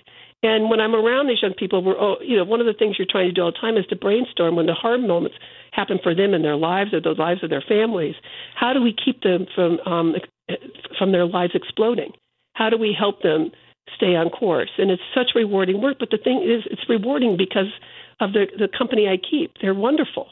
And 0.42 0.70
when 0.70 0.80
I'm 0.80 0.94
around 0.94 1.26
these 1.26 1.42
young 1.42 1.54
people, 1.54 1.82
we're, 1.82 1.98
oh, 1.98 2.16
you 2.22 2.36
know, 2.36 2.44
one 2.44 2.60
of 2.60 2.66
the 2.66 2.72
things 2.72 2.96
you're 2.96 3.08
trying 3.10 3.28
to 3.28 3.32
do 3.32 3.42
all 3.42 3.52
the 3.52 3.58
time 3.60 3.76
is 3.76 3.86
to 3.86 3.96
brainstorm 3.96 4.54
when 4.54 4.66
the 4.66 4.74
hard 4.74 5.00
moments 5.00 5.36
happen 5.72 5.98
for 6.02 6.14
them 6.14 6.32
in 6.32 6.42
their 6.42 6.56
lives 6.56 6.94
or 6.94 7.00
the 7.00 7.10
lives 7.10 7.42
of 7.42 7.50
their 7.50 7.64
families. 7.66 8.14
How 8.54 8.72
do 8.72 8.80
we 8.80 8.94
keep 8.94 9.22
them 9.22 9.46
from 9.54 9.80
um, 9.84 10.14
from 10.96 11.12
their 11.12 11.26
lives 11.26 11.52
exploding? 11.54 12.12
How 12.54 12.70
do 12.70 12.78
we 12.78 12.94
help 12.96 13.22
them 13.22 13.50
stay 13.96 14.14
on 14.14 14.30
course? 14.30 14.70
And 14.78 14.90
it's 14.90 15.02
such 15.12 15.30
rewarding 15.34 15.80
work. 15.80 15.96
But 15.98 16.10
the 16.10 16.18
thing 16.18 16.42
is, 16.42 16.64
it's 16.70 16.88
rewarding 16.88 17.36
because 17.36 17.72
of 18.20 18.32
the 18.32 18.46
the 18.56 18.68
company 18.68 19.08
I 19.08 19.16
keep. 19.16 19.54
They're 19.60 19.74
wonderful. 19.74 20.28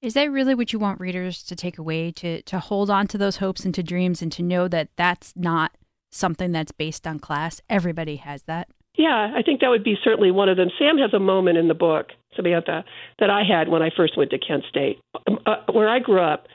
Is 0.00 0.14
that 0.14 0.30
really 0.30 0.54
what 0.54 0.72
you 0.72 0.78
want 0.78 1.00
readers 1.00 1.42
to 1.44 1.54
take 1.54 1.76
away 1.76 2.12
to 2.12 2.40
to 2.42 2.58
hold 2.58 2.88
on 2.88 3.06
to 3.08 3.18
those 3.18 3.36
hopes 3.36 3.66
and 3.66 3.74
to 3.74 3.82
dreams 3.82 4.22
and 4.22 4.32
to 4.32 4.42
know 4.42 4.68
that 4.68 4.88
that's 4.96 5.34
not 5.36 5.72
something 6.10 6.52
that's 6.52 6.72
based 6.72 7.06
on 7.06 7.18
class? 7.18 7.60
Everybody 7.68 8.16
has 8.16 8.42
that. 8.42 8.68
Yeah, 8.96 9.32
I 9.34 9.42
think 9.42 9.60
that 9.60 9.68
would 9.68 9.84
be 9.84 9.96
certainly 10.02 10.30
one 10.30 10.48
of 10.48 10.56
them. 10.56 10.68
Sam 10.78 10.98
has 10.98 11.14
a 11.14 11.18
moment 11.18 11.56
in 11.56 11.68
the 11.68 11.74
book, 11.74 12.08
Samantha, 12.36 12.84
that 13.18 13.30
I 13.30 13.42
had 13.44 13.68
when 13.68 13.82
I 13.82 13.90
first 13.96 14.16
went 14.16 14.30
to 14.30 14.38
Kent 14.38 14.64
State. 14.68 14.98
Um, 15.26 15.38
uh, 15.46 15.56
where 15.72 15.88
I 15.88 16.00
grew 16.00 16.20
up, 16.20 16.46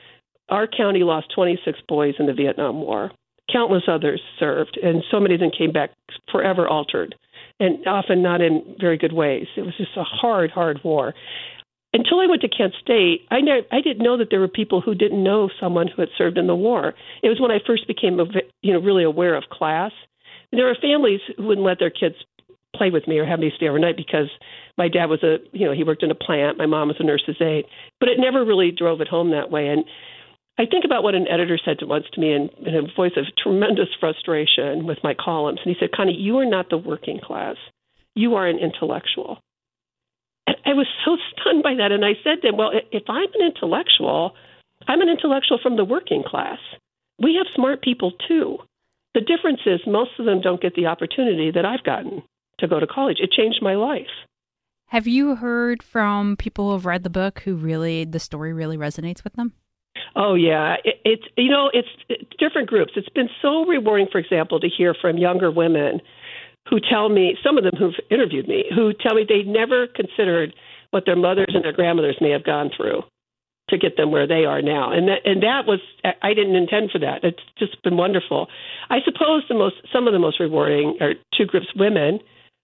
our 0.48 0.66
county 0.66 1.00
lost 1.00 1.32
26 1.34 1.80
boys 1.88 2.14
in 2.18 2.26
the 2.26 2.34
Vietnam 2.34 2.76
War. 2.76 3.10
Countless 3.52 3.84
others 3.88 4.20
served, 4.38 4.78
and 4.82 5.02
so 5.10 5.18
many 5.18 5.34
of 5.34 5.40
them 5.40 5.50
came 5.56 5.72
back 5.72 5.90
forever 6.30 6.68
altered, 6.68 7.14
and 7.58 7.86
often 7.86 8.22
not 8.22 8.40
in 8.40 8.76
very 8.80 8.98
good 8.98 9.12
ways. 9.12 9.46
It 9.56 9.62
was 9.62 9.76
just 9.76 9.96
a 9.96 10.04
hard, 10.04 10.50
hard 10.50 10.80
war 10.84 11.14
until 11.96 12.20
I 12.20 12.26
went 12.26 12.42
to 12.42 12.48
Kent 12.48 12.74
State, 12.80 13.26
I 13.30 13.40
never, 13.40 13.62
I 13.72 13.80
didn't 13.80 14.04
know 14.04 14.18
that 14.18 14.28
there 14.30 14.40
were 14.40 14.48
people 14.48 14.82
who 14.82 14.94
didn't 14.94 15.22
know 15.22 15.48
someone 15.58 15.88
who 15.88 16.02
had 16.02 16.10
served 16.18 16.36
in 16.36 16.46
the 16.46 16.54
war. 16.54 16.94
It 17.22 17.28
was 17.28 17.40
when 17.40 17.50
I 17.50 17.58
first 17.66 17.86
became, 17.86 18.20
you 18.60 18.72
know, 18.72 18.80
really 18.80 19.04
aware 19.04 19.34
of 19.34 19.44
class. 19.50 19.92
There 20.52 20.66
were 20.66 20.76
families 20.80 21.20
who 21.36 21.44
wouldn't 21.44 21.66
let 21.66 21.78
their 21.78 21.90
kids 21.90 22.16
play 22.74 22.90
with 22.90 23.08
me 23.08 23.18
or 23.18 23.24
have 23.24 23.40
me 23.40 23.50
stay 23.56 23.68
overnight 23.68 23.96
because 23.96 24.28
my 24.76 24.88
dad 24.88 25.06
was 25.06 25.22
a, 25.22 25.38
you 25.52 25.64
know, 25.64 25.72
he 25.72 25.84
worked 25.84 26.02
in 26.02 26.10
a 26.10 26.14
plant. 26.14 26.58
My 26.58 26.66
mom 26.66 26.88
was 26.88 26.98
a 27.00 27.04
nurse's 27.04 27.40
aide, 27.40 27.64
but 27.98 28.10
it 28.10 28.18
never 28.18 28.44
really 28.44 28.70
drove 28.70 29.00
it 29.00 29.08
home 29.08 29.30
that 29.30 29.50
way. 29.50 29.68
And 29.68 29.84
I 30.58 30.66
think 30.66 30.84
about 30.84 31.02
what 31.02 31.14
an 31.14 31.28
editor 31.28 31.58
said 31.62 31.78
once 31.82 32.04
to 32.12 32.20
me 32.20 32.32
in, 32.32 32.50
in 32.66 32.74
a 32.74 32.94
voice 32.94 33.12
of 33.16 33.24
tremendous 33.42 33.88
frustration 33.98 34.86
with 34.86 34.98
my 35.02 35.14
columns, 35.14 35.60
and 35.64 35.74
he 35.74 35.78
said, 35.78 35.92
"Connie, 35.92 36.14
you 36.14 36.38
are 36.38 36.46
not 36.46 36.68
the 36.70 36.78
working 36.78 37.20
class. 37.20 37.56
You 38.14 38.34
are 38.36 38.46
an 38.46 38.58
intellectual." 38.58 39.38
I 40.46 40.74
was 40.74 40.86
so 41.04 41.16
stunned 41.32 41.62
by 41.62 41.74
that. 41.74 41.92
And 41.92 42.04
I 42.04 42.12
said 42.22 42.42
to 42.42 42.48
him, 42.48 42.56
Well, 42.56 42.70
if 42.92 43.04
I'm 43.08 43.32
an 43.34 43.46
intellectual, 43.46 44.32
I'm 44.86 45.00
an 45.00 45.08
intellectual 45.08 45.58
from 45.62 45.76
the 45.76 45.84
working 45.84 46.22
class. 46.26 46.58
We 47.20 47.36
have 47.36 47.46
smart 47.54 47.82
people 47.82 48.12
too. 48.28 48.58
The 49.14 49.20
difference 49.20 49.60
is 49.64 49.80
most 49.86 50.10
of 50.18 50.26
them 50.26 50.40
don't 50.40 50.60
get 50.60 50.74
the 50.74 50.86
opportunity 50.86 51.50
that 51.54 51.64
I've 51.64 51.84
gotten 51.84 52.22
to 52.58 52.68
go 52.68 52.78
to 52.78 52.86
college. 52.86 53.18
It 53.20 53.32
changed 53.32 53.60
my 53.62 53.74
life. 53.74 54.12
Have 54.88 55.06
you 55.06 55.36
heard 55.36 55.82
from 55.82 56.36
people 56.36 56.66
who 56.66 56.72
have 56.72 56.86
read 56.86 57.02
the 57.02 57.10
book 57.10 57.40
who 57.40 57.56
really, 57.56 58.04
the 58.04 58.20
story 58.20 58.52
really 58.52 58.76
resonates 58.76 59.24
with 59.24 59.32
them? 59.32 59.52
Oh 60.14 60.34
yeah, 60.34 60.76
it, 60.84 60.96
it's 61.04 61.22
you 61.36 61.50
know 61.50 61.70
it's, 61.72 61.88
it's 62.08 62.30
different 62.38 62.68
groups. 62.68 62.92
It's 62.96 63.08
been 63.08 63.28
so 63.42 63.64
rewarding, 63.64 64.08
for 64.10 64.18
example, 64.18 64.60
to 64.60 64.68
hear 64.68 64.94
from 64.94 65.18
younger 65.18 65.50
women 65.50 66.00
who 66.68 66.80
tell 66.80 67.08
me, 67.08 67.36
some 67.44 67.58
of 67.58 67.64
them 67.64 67.74
who've 67.78 67.94
interviewed 68.10 68.48
me, 68.48 68.64
who 68.74 68.92
tell 68.92 69.14
me 69.14 69.24
they 69.28 69.42
never 69.42 69.86
considered 69.86 70.54
what 70.90 71.04
their 71.06 71.16
mothers 71.16 71.52
and 71.54 71.64
their 71.64 71.72
grandmothers 71.72 72.16
may 72.20 72.30
have 72.30 72.44
gone 72.44 72.70
through 72.76 73.02
to 73.70 73.78
get 73.78 73.96
them 73.96 74.10
where 74.10 74.26
they 74.26 74.44
are 74.44 74.62
now. 74.62 74.92
And 74.92 75.08
that 75.08 75.20
and 75.24 75.42
that 75.42 75.66
was 75.66 75.80
I 76.22 76.34
didn't 76.34 76.54
intend 76.54 76.90
for 76.90 76.98
that. 77.00 77.24
It's 77.24 77.42
just 77.58 77.82
been 77.82 77.96
wonderful. 77.96 78.46
I 78.90 78.98
suppose 79.04 79.42
the 79.48 79.54
most 79.54 79.76
some 79.92 80.06
of 80.06 80.12
the 80.12 80.18
most 80.18 80.38
rewarding 80.38 80.98
are 81.00 81.14
two 81.36 81.46
groups 81.46 81.66
women 81.74 82.20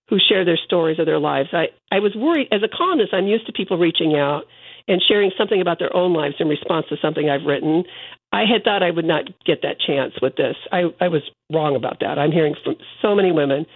who 0.08 0.18
share 0.18 0.44
their 0.44 0.58
stories 0.58 0.98
of 0.98 1.06
their 1.06 1.18
lives. 1.18 1.48
I 1.52 1.68
I 1.90 1.98
was 1.98 2.14
worried 2.14 2.48
as 2.52 2.62
a 2.62 2.68
columnist 2.68 3.12
I'm 3.12 3.26
used 3.26 3.46
to 3.46 3.52
people 3.52 3.78
reaching 3.78 4.14
out 4.14 4.44
and 4.88 5.02
sharing 5.06 5.30
something 5.38 5.60
about 5.60 5.78
their 5.78 5.94
own 5.94 6.12
lives 6.12 6.36
in 6.38 6.48
response 6.48 6.86
to 6.88 6.96
something 7.02 7.28
I've 7.28 7.46
written. 7.46 7.84
I 8.32 8.44
had 8.46 8.64
thought 8.64 8.82
I 8.82 8.90
would 8.90 9.04
not 9.04 9.24
get 9.44 9.62
that 9.62 9.80
chance 9.84 10.14
with 10.22 10.36
this. 10.36 10.56
I 10.70 10.84
I 11.00 11.08
was 11.08 11.22
wrong 11.52 11.74
about 11.74 11.98
that. 12.00 12.18
I'm 12.18 12.32
hearing 12.32 12.54
from 12.62 12.76
so 13.00 13.14
many 13.14 13.32
women 13.32 13.66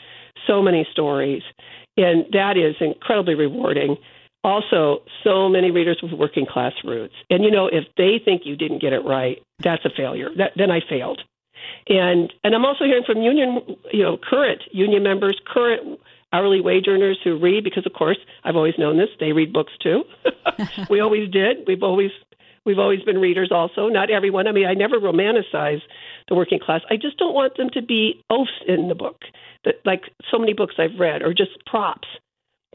so 0.47 0.63
many 0.63 0.87
stories, 0.93 1.43
and 1.97 2.27
that 2.33 2.57
is 2.57 2.77
incredibly 2.81 3.35
rewarding. 3.35 3.97
Also, 4.45 5.03
so 5.25 5.49
many 5.49 5.71
readers 5.71 5.99
with 6.03 6.13
working 6.13 6.47
class 6.47 6.73
roots. 6.85 7.15
And 7.31 7.43
you 7.43 7.51
know, 7.51 7.67
if 7.67 7.85
they 7.97 8.21
think 8.25 8.43
you 8.45 8.57
didn't 8.57 8.81
get 8.81 8.93
it 8.93 9.01
right, 9.01 9.43
that's 9.59 9.85
a 9.85 9.91
failure. 9.91 10.29
That, 10.37 10.53
then 10.57 10.71
I 10.71 10.81
failed. 10.89 11.21
And 11.89 12.33
and 12.45 12.55
I'm 12.55 12.65
also 12.65 12.85
hearing 12.85 13.05
from 13.05 13.23
union, 13.23 13.77
you 13.93 14.03
know, 14.03 14.17
current 14.17 14.63
union 14.73 15.03
members, 15.03 15.41
current 15.47 15.99
hourly 16.33 16.61
wage 16.61 16.87
earners 16.89 17.19
who 17.23 17.39
read 17.39 17.65
because 17.65 17.87
of 17.87 17.93
course 17.93 18.19
I've 18.45 18.57
always 18.57 18.75
known 18.79 18.99
this. 18.99 19.09
They 19.19 19.33
read 19.33 19.53
books 19.53 19.73
too. 19.81 20.05
we 20.91 21.01
always 21.01 21.31
did. 21.31 21.59
We've 21.67 21.83
always 21.83 22.11
we've 22.67 22.79
always 22.79 23.03
been 23.03 23.19
readers 23.19 23.51
also. 23.51 23.89
Not 23.89 24.11
everyone. 24.11 24.47
I 24.47 24.53
mean, 24.53 24.67
I 24.67 24.75
never 24.75 24.99
romanticize 24.99 25.81
the 26.29 26.35
working 26.35 26.59
class. 26.59 26.83
I 26.91 26.97
just 26.97 27.17
don't 27.17 27.35
want 27.35 27.57
them 27.57 27.71
to 27.71 27.81
be 27.81 28.23
oafs 28.31 28.51
in 28.67 28.89
the 28.89 28.95
book 28.95 29.23
that 29.65 29.77
like 29.85 30.03
so 30.31 30.39
many 30.39 30.53
books 30.53 30.75
I've 30.79 30.99
read 30.99 31.23
are 31.23 31.33
just 31.33 31.65
props 31.65 32.09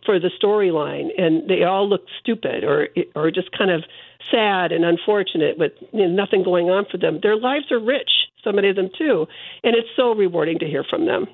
for 0.06 0.20
the 0.20 0.32
storyline, 0.42 1.10
and 1.18 1.48
they 1.48 1.64
all 1.64 1.88
look 1.88 2.02
stupid 2.20 2.64
or 2.64 2.88
or 3.16 3.30
just 3.30 3.52
kind 3.56 3.70
of 3.70 3.84
sad 4.32 4.72
and 4.72 4.86
unfortunate 4.86 5.58
with 5.58 5.74
you 5.92 6.08
know, 6.08 6.14
nothing 6.14 6.44
going 6.44 6.70
on 6.70 6.86
for 6.90 6.98
them. 6.98 7.20
Their 7.22 7.36
lives 7.36 7.72
are 7.72 7.80
rich, 7.80 8.10
so 8.44 8.52
many 8.52 8.70
of 8.70 8.76
them 8.76 8.90
too, 8.98 9.28
and 9.64 9.76
it's 9.76 9.90
so 9.96 10.16
rewarding 10.16 10.58
to 10.60 10.66
hear 10.66 10.84
from 10.90 11.06
them. 11.06 11.28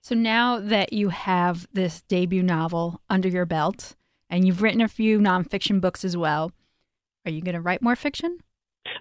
So 0.00 0.14
now 0.14 0.60
that 0.60 0.92
you 0.92 1.08
have 1.08 1.66
this 1.72 2.02
debut 2.02 2.42
novel 2.42 3.00
under 3.10 3.28
your 3.28 3.46
belt, 3.46 3.96
and 4.30 4.46
you've 4.46 4.62
written 4.62 4.80
a 4.80 4.88
few 4.88 5.18
nonfiction 5.18 5.80
books 5.80 6.04
as 6.04 6.16
well, 6.16 6.52
are 7.24 7.30
you 7.30 7.42
going 7.42 7.54
to 7.54 7.60
write 7.60 7.82
more 7.82 7.96
fiction? 7.96 8.38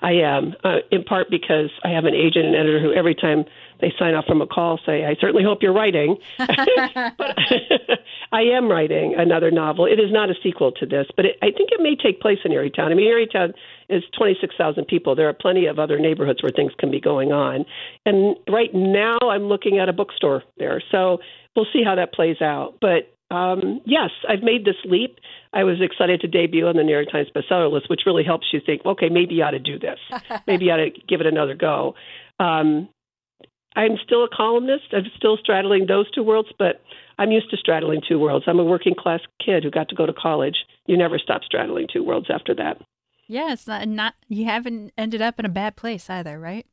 I 0.01 0.11
am, 0.13 0.53
uh, 0.63 0.77
in 0.91 1.03
part 1.03 1.29
because 1.29 1.71
I 1.83 1.89
have 1.89 2.05
an 2.05 2.13
agent 2.13 2.45
and 2.45 2.55
editor 2.55 2.79
who 2.79 2.93
every 2.93 3.15
time 3.15 3.45
they 3.79 3.93
sign 3.97 4.15
off 4.15 4.25
from 4.25 4.41
a 4.41 4.47
call 4.47 4.79
say, 4.85 5.05
I 5.05 5.15
certainly 5.19 5.43
hope 5.43 5.61
you're 5.61 5.73
writing. 5.73 6.17
but 6.37 6.49
I 8.31 8.41
am 8.41 8.69
writing 8.69 9.15
another 9.17 9.51
novel. 9.51 9.85
It 9.85 9.99
is 9.99 10.11
not 10.11 10.29
a 10.29 10.33
sequel 10.41 10.71
to 10.73 10.85
this, 10.85 11.07
but 11.15 11.25
it, 11.25 11.37
I 11.41 11.51
think 11.51 11.69
it 11.71 11.81
may 11.81 11.95
take 11.95 12.19
place 12.19 12.39
in 12.43 12.51
Erietown. 12.51 12.91
I 12.91 12.93
mean, 12.95 13.07
Erietown 13.07 13.53
is 13.89 14.03
26,000 14.17 14.85
people. 14.85 15.15
There 15.15 15.29
are 15.29 15.33
plenty 15.33 15.65
of 15.67 15.79
other 15.79 15.99
neighborhoods 15.99 16.43
where 16.43 16.51
things 16.51 16.73
can 16.77 16.91
be 16.91 16.99
going 16.99 17.31
on. 17.31 17.65
And 18.05 18.35
right 18.49 18.73
now 18.73 19.17
I'm 19.23 19.43
looking 19.43 19.79
at 19.79 19.89
a 19.89 19.93
bookstore 19.93 20.43
there. 20.57 20.81
So 20.91 21.19
we'll 21.55 21.67
see 21.71 21.83
how 21.83 21.95
that 21.95 22.13
plays 22.13 22.41
out. 22.41 22.75
But 22.81 23.13
um, 23.29 23.81
yes, 23.85 24.09
I've 24.27 24.43
made 24.43 24.63
this 24.63 24.75
leap. 24.85 25.19
I 25.53 25.63
was 25.63 25.77
excited 25.81 26.21
to 26.21 26.27
debut 26.27 26.67
on 26.67 26.77
the 26.77 26.83
New 26.83 26.93
York 26.93 27.11
Times 27.11 27.27
bestseller 27.35 27.71
list, 27.71 27.89
which 27.89 28.01
really 28.05 28.23
helps 28.23 28.47
you 28.53 28.61
think, 28.65 28.85
okay, 28.85 29.09
maybe 29.09 29.35
you 29.35 29.43
ought 29.43 29.51
to 29.51 29.59
do 29.59 29.77
this. 29.77 29.99
maybe 30.47 30.65
you 30.65 30.71
ought 30.71 30.77
to 30.77 30.91
give 31.07 31.19
it 31.19 31.27
another 31.27 31.55
go. 31.55 31.95
Um, 32.39 32.89
I'm 33.75 33.97
still 34.03 34.23
a 34.23 34.29
columnist. 34.29 34.85
I'm 34.91 35.05
still 35.15 35.37
straddling 35.37 35.85
those 35.87 36.09
two 36.11 36.23
worlds, 36.23 36.49
but 36.57 36.81
I'm 37.19 37.31
used 37.31 37.49
to 37.51 37.57
straddling 37.57 38.01
two 38.07 38.17
worlds. 38.17 38.45
I'm 38.47 38.59
a 38.59 38.63
working 38.63 38.95
class 38.97 39.19
kid 39.43 39.63
who 39.63 39.71
got 39.71 39.89
to 39.89 39.95
go 39.95 40.05
to 40.05 40.13
college. 40.13 40.55
You 40.85 40.97
never 40.97 41.19
stop 41.19 41.43
straddling 41.43 41.87
two 41.91 42.03
worlds 42.03 42.27
after 42.29 42.55
that. 42.55 42.81
Yeah, 43.27 43.51
it's 43.51 43.67
not, 43.67 43.87
not 43.87 44.15
you 44.29 44.45
haven't 44.45 44.93
ended 44.97 45.21
up 45.21 45.37
in 45.37 45.45
a 45.45 45.49
bad 45.49 45.75
place 45.75 46.09
either, 46.09 46.39
right? 46.39 46.65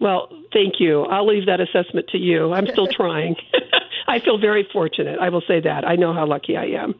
Well, 0.00 0.28
thank 0.52 0.74
you. 0.80 1.02
I'll 1.02 1.26
leave 1.26 1.46
that 1.46 1.60
assessment 1.60 2.08
to 2.08 2.18
you. 2.18 2.52
I'm 2.52 2.66
still 2.66 2.86
trying. 2.90 3.36
I 4.06 4.20
feel 4.20 4.38
very 4.38 4.68
fortunate. 4.72 5.18
I 5.18 5.28
will 5.28 5.42
say 5.46 5.60
that. 5.60 5.86
I 5.86 5.96
know 5.96 6.12
how 6.12 6.26
lucky 6.26 6.56
I 6.56 6.66
am. 6.66 6.94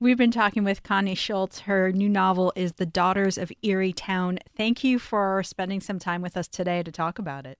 We've 0.00 0.18
been 0.18 0.30
talking 0.30 0.64
with 0.64 0.82
Connie 0.82 1.14
Schultz. 1.14 1.60
Her 1.60 1.92
new 1.92 2.08
novel 2.08 2.52
is 2.56 2.72
The 2.74 2.86
Daughters 2.86 3.38
of 3.38 3.50
Erietown. 3.62 4.38
Thank 4.56 4.84
you 4.84 4.98
for 4.98 5.42
spending 5.42 5.80
some 5.80 5.98
time 5.98 6.20
with 6.20 6.36
us 6.36 6.48
today 6.48 6.82
to 6.82 6.92
talk 6.92 7.18
about 7.18 7.46
it. 7.46 7.58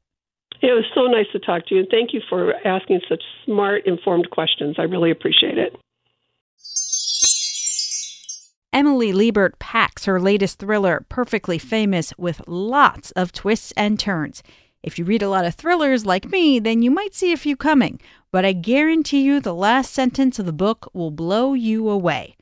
It 0.60 0.72
was 0.72 0.84
so 0.94 1.06
nice 1.06 1.26
to 1.32 1.38
talk 1.38 1.66
to 1.66 1.74
you. 1.74 1.80
And 1.80 1.90
thank 1.90 2.12
you 2.12 2.20
for 2.28 2.54
asking 2.66 3.00
such 3.08 3.22
smart, 3.44 3.86
informed 3.86 4.30
questions. 4.30 4.76
I 4.78 4.82
really 4.82 5.10
appreciate 5.10 5.58
it. 5.58 5.76
Emily 8.72 9.12
Liebert 9.12 9.58
packs 9.60 10.04
her 10.06 10.20
latest 10.20 10.58
thriller, 10.58 11.06
Perfectly 11.08 11.58
Famous, 11.58 12.12
with 12.18 12.42
lots 12.48 13.12
of 13.12 13.30
twists 13.30 13.72
and 13.76 14.00
turns. 14.00 14.42
If 14.82 14.98
you 14.98 15.04
read 15.04 15.22
a 15.22 15.28
lot 15.28 15.44
of 15.44 15.54
thrillers 15.54 16.04
like 16.04 16.30
me, 16.30 16.58
then 16.58 16.82
you 16.82 16.90
might 16.90 17.14
see 17.14 17.32
a 17.32 17.38
few 17.38 17.56
coming, 17.56 18.00
but 18.34 18.44
I 18.44 18.52
guarantee 18.52 19.20
you 19.20 19.38
the 19.38 19.54
last 19.54 19.92
sentence 19.92 20.40
of 20.40 20.46
the 20.46 20.52
book 20.52 20.90
will 20.92 21.12
blow 21.12 21.52
you 21.54 21.88
away. 21.88 22.34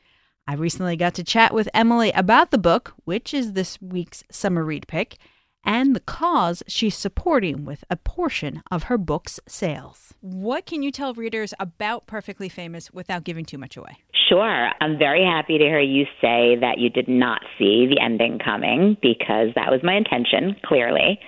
I 0.49 0.54
recently 0.54 0.96
got 0.96 1.12
to 1.16 1.22
chat 1.22 1.52
with 1.52 1.68
Emily 1.75 2.11
about 2.12 2.50
the 2.50 2.56
book, 2.56 2.94
which 3.04 3.34
is 3.34 3.52
this 3.52 3.78
week's 3.82 4.25
summer 4.30 4.64
read 4.64 4.88
pick, 4.88 5.18
and 5.66 5.94
the 5.94 6.00
cause 6.00 6.62
she's 6.66 6.96
supporting 6.96 7.66
with 7.66 7.84
a 7.90 7.96
portion 7.96 8.62
of 8.70 8.84
her 8.84 8.96
book's 8.96 9.38
sales. 9.46 10.14
What 10.22 10.64
can 10.64 10.82
you 10.82 10.90
tell 10.90 11.12
readers 11.12 11.52
about 11.61 12.06
Perfectly 12.06 12.49
Famous 12.49 12.90
without 12.90 13.25
giving 13.25 13.44
too 13.44 13.58
much 13.58 13.76
away? 13.76 13.99
Sure. 14.30 14.70
I'm 14.80 14.96
very 14.96 15.22
happy 15.22 15.58
to 15.58 15.64
hear 15.64 15.78
you 15.78 16.04
say 16.22 16.56
that 16.58 16.78
you 16.78 16.88
did 16.88 17.06
not 17.06 17.42
see 17.58 17.87
the 17.87 18.00
ending 18.02 18.38
coming 18.42 18.96
because 19.02 19.49
that 19.56 19.70
was 19.70 19.82
my 19.82 19.96
intention, 19.96 20.56
clearly. 20.64 21.20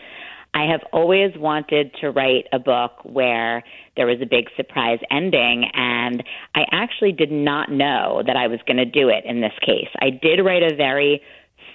I 0.55 0.71
have 0.71 0.83
always 0.93 1.37
wanted 1.37 1.93
to 2.01 2.11
write 2.11 2.47
a 2.53 2.61
book 2.61 2.93
where 3.03 3.65
there 3.97 4.07
was 4.07 4.19
a 4.23 4.27
big 4.27 4.47
surprise 4.57 5.01
ending, 5.11 5.69
and 5.75 6.23
I 6.55 6.65
actually 6.71 7.11
did 7.11 7.33
not 7.33 7.73
know 7.73 8.23
that 8.25 8.37
I 8.37 8.47
was 8.47 8.61
going 8.65 8.77
to 8.77 8.85
do 8.85 9.09
it 9.09 9.25
in 9.25 9.41
this 9.41 9.53
case. 9.61 9.89
I 10.01 10.11
did 10.11 10.41
write 10.45 10.63
a 10.63 10.77
very 10.77 11.23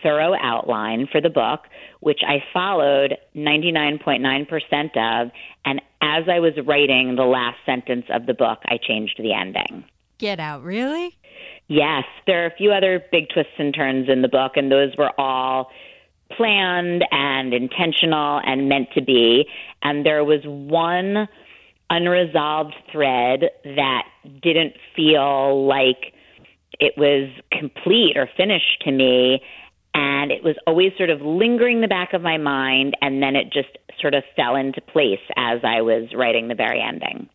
thorough 0.01 0.33
outline 0.41 1.07
for 1.11 1.19
the 1.19 1.29
book, 1.29 1.61
which 1.99 2.21
I 2.25 2.41
followed 2.53 3.17
99.9% 3.35 5.25
of, 5.25 5.31
and 5.65 5.81
as 6.01 6.23
I 6.31 6.39
was 6.39 6.53
writing 6.65 7.15
the 7.17 7.23
last 7.23 7.57
sentence 7.65 8.05
of 8.09 8.25
the 8.25 8.33
book, 8.33 8.59
I 8.65 8.77
changed 8.81 9.19
the 9.19 9.33
ending. 9.33 9.83
Get 10.19 10.39
out, 10.39 10.63
really? 10.63 11.17
Yes, 11.67 12.03
there 12.27 12.43
are 12.43 12.47
a 12.47 12.55
few 12.55 12.71
other 12.71 13.03
big 13.11 13.27
twists 13.33 13.53
and 13.57 13.73
turns 13.73 14.07
in 14.09 14.21
the 14.21 14.29
book, 14.29 14.53
and 14.55 14.71
those 14.71 14.95
were 14.97 15.11
all 15.19 15.69
planned 16.39 17.03
and 17.11 17.53
intentional 17.53 18.39
and 18.45 18.69
meant 18.69 18.87
to 18.93 19.01
be. 19.01 19.45
And 19.83 20.05
there 20.05 20.23
was 20.23 20.39
one 20.45 21.27
unresolved 21.89 22.75
thread 22.91 23.41
that 23.65 24.03
didn't 24.41 24.75
feel 24.95 25.67
like 25.67 26.13
it 26.79 26.93
was 26.95 27.29
complete 27.51 28.15
or 28.15 28.29
finished 28.37 28.81
to 28.85 28.91
me. 28.91 29.41
And 29.93 30.31
it 30.31 30.43
was 30.43 30.55
always 30.65 30.93
sort 30.97 31.09
of 31.09 31.19
lingering 31.21 31.77
in 31.77 31.81
the 31.81 31.87
back 31.87 32.13
of 32.13 32.21
my 32.21 32.37
mind, 32.37 32.95
and 33.01 33.21
then 33.21 33.35
it 33.35 33.51
just 33.51 33.77
sort 33.99 34.13
of 34.13 34.23
fell 34.35 34.55
into 34.55 34.79
place 34.79 35.19
as 35.35 35.59
I 35.63 35.81
was 35.81 36.13
writing 36.15 36.47
the 36.47 36.55
very 36.55 36.81
ending. 36.81 37.27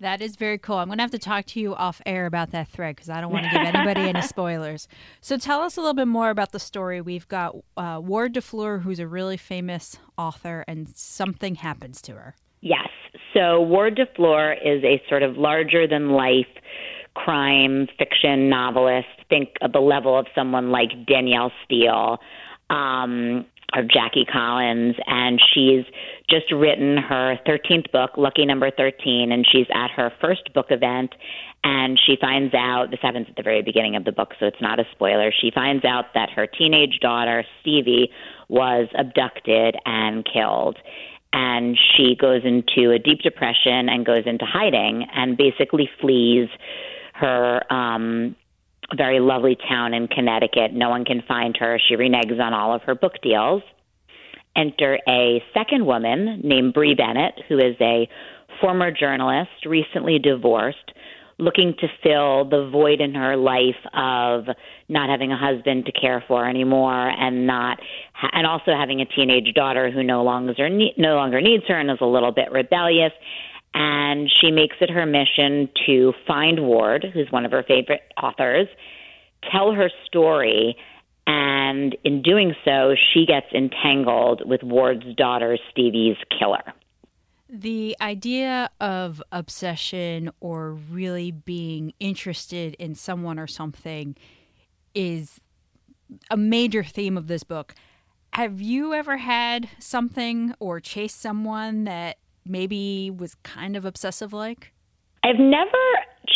That 0.00 0.20
is 0.22 0.36
very 0.36 0.58
cool. 0.58 0.76
I'm 0.76 0.86
going 0.86 0.98
to 0.98 1.02
have 1.02 1.10
to 1.10 1.18
talk 1.18 1.46
to 1.46 1.60
you 1.60 1.74
off 1.74 2.00
air 2.06 2.26
about 2.26 2.52
that 2.52 2.68
thread 2.68 2.94
because 2.94 3.10
I 3.10 3.20
don't 3.20 3.32
want 3.32 3.46
to 3.46 3.50
give 3.50 3.62
anybody 3.62 4.02
any 4.02 4.22
spoilers. 4.26 4.86
So 5.20 5.36
tell 5.36 5.60
us 5.60 5.76
a 5.76 5.80
little 5.80 5.94
bit 5.94 6.06
more 6.06 6.30
about 6.30 6.52
the 6.52 6.60
story. 6.60 7.00
We've 7.00 7.26
got 7.26 7.56
uh, 7.76 8.00
Ward 8.02 8.34
DeFleur, 8.34 8.82
who's 8.82 9.00
a 9.00 9.08
really 9.08 9.36
famous 9.36 9.98
author, 10.16 10.64
and 10.68 10.88
something 10.88 11.56
happens 11.56 12.00
to 12.02 12.12
her. 12.12 12.36
Yes. 12.60 12.88
So 13.34 13.60
Ward 13.60 13.98
DeFleur 13.98 14.54
is 14.64 14.84
a 14.84 15.02
sort 15.08 15.22
of 15.22 15.36
larger 15.36 15.88
than 15.88 16.10
life 16.10 16.46
crime 17.14 17.88
fiction 17.98 18.48
novelist. 18.48 19.08
Think 19.28 19.50
of 19.62 19.72
the 19.72 19.80
level 19.80 20.16
of 20.16 20.26
someone 20.34 20.70
like 20.70 20.90
Danielle 21.06 21.52
Steel. 21.64 22.18
Um, 22.70 23.46
or 23.74 23.82
Jackie 23.82 24.24
Collins, 24.24 24.96
and 25.06 25.40
she's 25.52 25.84
just 26.28 26.50
written 26.52 26.96
her 26.96 27.38
13th 27.46 27.92
book, 27.92 28.12
Lucky 28.16 28.46
Number 28.46 28.70
13, 28.70 29.30
and 29.30 29.46
she's 29.50 29.66
at 29.74 29.90
her 29.90 30.12
first 30.20 30.52
book 30.54 30.66
event. 30.70 31.14
And 31.64 31.98
she 31.98 32.16
finds 32.20 32.54
out, 32.54 32.90
this 32.90 33.00
happens 33.02 33.26
at 33.28 33.36
the 33.36 33.42
very 33.42 33.62
beginning 33.62 33.96
of 33.96 34.04
the 34.04 34.12
book, 34.12 34.32
so 34.38 34.46
it's 34.46 34.60
not 34.60 34.78
a 34.78 34.84
spoiler. 34.92 35.32
She 35.32 35.50
finds 35.50 35.84
out 35.84 36.14
that 36.14 36.30
her 36.30 36.46
teenage 36.46 37.00
daughter, 37.00 37.44
Stevie, 37.60 38.10
was 38.48 38.88
abducted 38.96 39.76
and 39.84 40.24
killed. 40.24 40.78
And 41.32 41.76
she 41.96 42.16
goes 42.18 42.42
into 42.44 42.92
a 42.92 42.98
deep 42.98 43.20
depression 43.20 43.88
and 43.88 44.06
goes 44.06 44.22
into 44.24 44.46
hiding 44.46 45.06
and 45.14 45.36
basically 45.36 45.90
flees 46.00 46.48
her 47.14 47.60
um, 47.72 48.34
very 48.96 49.20
lovely 49.20 49.56
town 49.68 49.94
in 49.94 50.08
Connecticut. 50.08 50.72
No 50.72 50.88
one 50.90 51.04
can 51.04 51.22
find 51.26 51.56
her. 51.58 51.78
She 51.88 51.94
reneges 51.94 52.40
on 52.40 52.54
all 52.54 52.74
of 52.74 52.82
her 52.82 52.94
book 52.94 53.14
deals. 53.22 53.62
Enter 54.56 54.98
a 55.06 55.42
second 55.54 55.86
woman 55.86 56.40
named 56.42 56.74
Bree 56.74 56.94
Bennett, 56.94 57.34
who 57.48 57.58
is 57.58 57.76
a 57.80 58.08
former 58.60 58.90
journalist, 58.90 59.66
recently 59.66 60.18
divorced, 60.18 60.92
looking 61.38 61.74
to 61.78 61.86
fill 62.02 62.44
the 62.48 62.68
void 62.70 63.00
in 63.00 63.14
her 63.14 63.36
life 63.36 63.76
of 63.94 64.46
not 64.88 65.08
having 65.08 65.30
a 65.30 65.38
husband 65.38 65.86
to 65.86 65.92
care 65.92 66.24
for 66.26 66.48
anymore 66.48 67.08
and 67.08 67.46
not 67.46 67.78
and 68.32 68.44
also 68.44 68.72
having 68.72 69.00
a 69.00 69.04
teenage 69.04 69.54
daughter 69.54 69.90
who 69.90 70.02
no 70.02 70.24
longer 70.24 70.52
no 70.96 71.14
longer 71.14 71.40
needs 71.40 71.62
her 71.68 71.78
and 71.78 71.90
is 71.90 71.98
a 72.00 72.06
little 72.06 72.32
bit 72.32 72.50
rebellious 72.50 73.12
and 73.80 74.28
she 74.40 74.50
makes 74.50 74.74
it 74.80 74.90
her 74.90 75.06
mission 75.06 75.68
to 75.86 76.12
find 76.26 76.66
Ward, 76.66 77.06
who's 77.14 77.30
one 77.30 77.46
of 77.46 77.52
her 77.52 77.62
favorite 77.62 78.02
authors, 78.20 78.66
tell 79.52 79.72
her 79.72 79.88
story, 80.04 80.76
and 81.28 81.96
in 82.02 82.20
doing 82.20 82.56
so, 82.64 82.96
she 83.12 83.24
gets 83.24 83.46
entangled 83.54 84.42
with 84.44 84.64
Ward's 84.64 85.14
daughter, 85.14 85.56
Stevie's 85.70 86.16
killer. 86.36 86.74
The 87.48 87.96
idea 88.00 88.68
of 88.80 89.22
obsession 89.30 90.32
or 90.40 90.72
really 90.72 91.30
being 91.30 91.92
interested 92.00 92.74
in 92.80 92.96
someone 92.96 93.38
or 93.38 93.46
something 93.46 94.16
is 94.92 95.40
a 96.32 96.36
major 96.36 96.82
theme 96.82 97.16
of 97.16 97.28
this 97.28 97.44
book. 97.44 97.76
Have 98.32 98.60
you 98.60 98.92
ever 98.92 99.18
had 99.18 99.68
something 99.78 100.52
or 100.58 100.80
chased 100.80 101.20
someone 101.20 101.84
that 101.84 102.16
maybe 102.48 103.10
was 103.10 103.34
kind 103.36 103.76
of 103.76 103.84
obsessive 103.84 104.32
like? 104.32 104.72
I've 105.24 105.38
never 105.38 105.70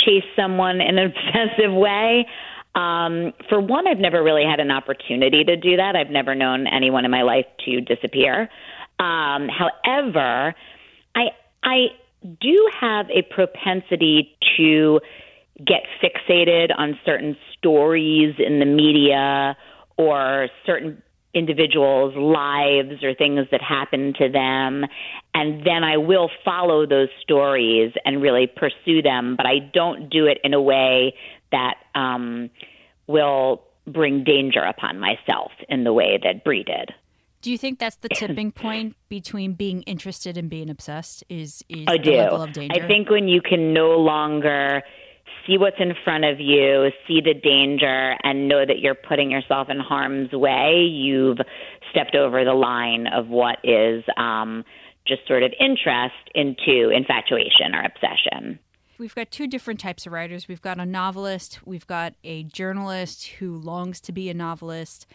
chased 0.04 0.26
someone 0.36 0.80
in 0.80 0.98
an 0.98 1.12
obsessive 1.34 1.72
way. 1.72 2.26
Um, 2.74 3.32
for 3.48 3.60
one, 3.60 3.86
I've 3.86 3.98
never 3.98 4.22
really 4.22 4.44
had 4.44 4.60
an 4.60 4.70
opportunity 4.70 5.44
to 5.44 5.56
do 5.56 5.76
that. 5.76 5.94
I've 5.94 6.10
never 6.10 6.34
known 6.34 6.66
anyone 6.66 7.04
in 7.04 7.10
my 7.10 7.22
life 7.22 7.44
to 7.66 7.80
disappear. 7.80 8.48
Um, 8.98 9.48
however, 9.48 10.54
I 11.14 11.28
I 11.62 11.88
do 12.40 12.70
have 12.80 13.06
a 13.10 13.22
propensity 13.34 14.36
to 14.56 15.00
get 15.58 15.82
fixated 16.02 16.70
on 16.76 16.98
certain 17.04 17.36
stories 17.56 18.34
in 18.38 18.58
the 18.58 18.64
media 18.64 19.56
or 19.96 20.48
certain 20.64 21.02
individuals' 21.34 22.14
lives 22.16 23.02
or 23.02 23.14
things 23.14 23.46
that 23.50 23.62
happen 23.62 24.12
to 24.18 24.28
them. 24.28 24.84
And 25.34 25.64
then 25.64 25.82
I 25.82 25.96
will 25.96 26.30
follow 26.44 26.86
those 26.86 27.08
stories 27.22 27.92
and 28.04 28.20
really 28.20 28.46
pursue 28.46 29.02
them, 29.02 29.36
but 29.36 29.46
I 29.46 29.58
don't 29.58 30.10
do 30.10 30.26
it 30.26 30.38
in 30.44 30.52
a 30.52 30.60
way 30.60 31.14
that 31.50 31.74
um, 31.94 32.50
will 33.06 33.62
bring 33.86 34.24
danger 34.24 34.60
upon 34.60 34.98
myself 34.98 35.52
in 35.68 35.84
the 35.84 35.92
way 35.92 36.18
that 36.22 36.44
Bree 36.44 36.64
did. 36.64 36.92
Do 37.40 37.50
you 37.50 37.58
think 37.58 37.78
that's 37.78 37.96
the 37.96 38.08
tipping 38.14 38.52
point 38.52 38.96
between 39.08 39.54
being 39.54 39.82
interested 39.82 40.36
and 40.36 40.48
being 40.48 40.70
obsessed? 40.70 41.24
Is 41.28 41.64
is 41.68 41.84
I 41.88 41.96
the 41.96 42.02
do. 42.02 42.12
level 42.12 42.42
of 42.42 42.52
danger? 42.52 42.82
I 42.82 42.86
think 42.86 43.10
when 43.10 43.26
you 43.26 43.40
can 43.42 43.72
no 43.72 43.90
longer 43.98 44.82
see 45.46 45.58
what's 45.58 45.76
in 45.78 45.94
front 46.04 46.24
of 46.24 46.40
you, 46.40 46.90
see 47.06 47.20
the 47.20 47.34
danger, 47.34 48.16
and 48.22 48.48
know 48.48 48.64
that 48.66 48.78
you're 48.80 48.94
putting 48.94 49.30
yourself 49.30 49.68
in 49.70 49.78
harm's 49.78 50.32
way, 50.32 50.88
you've 50.90 51.38
stepped 51.90 52.14
over 52.14 52.44
the 52.44 52.54
line 52.54 53.06
of 53.06 53.28
what 53.28 53.58
is 53.64 54.04
um, 54.16 54.64
just 55.06 55.26
sort 55.26 55.42
of 55.42 55.52
interest 55.58 56.14
into 56.34 56.90
infatuation 56.90 57.74
or 57.74 57.84
obsession. 57.84 58.58
We've 58.98 59.14
got 59.14 59.30
two 59.30 59.46
different 59.46 59.80
types 59.80 60.06
of 60.06 60.12
writers. 60.12 60.46
We've 60.46 60.62
got 60.62 60.78
a 60.78 60.86
novelist, 60.86 61.60
we've 61.64 61.86
got 61.86 62.14
a 62.22 62.44
journalist 62.44 63.26
who 63.26 63.58
longs 63.58 64.00
to 64.02 64.12
be 64.12 64.30
a 64.30 64.34
novelist. 64.34 65.06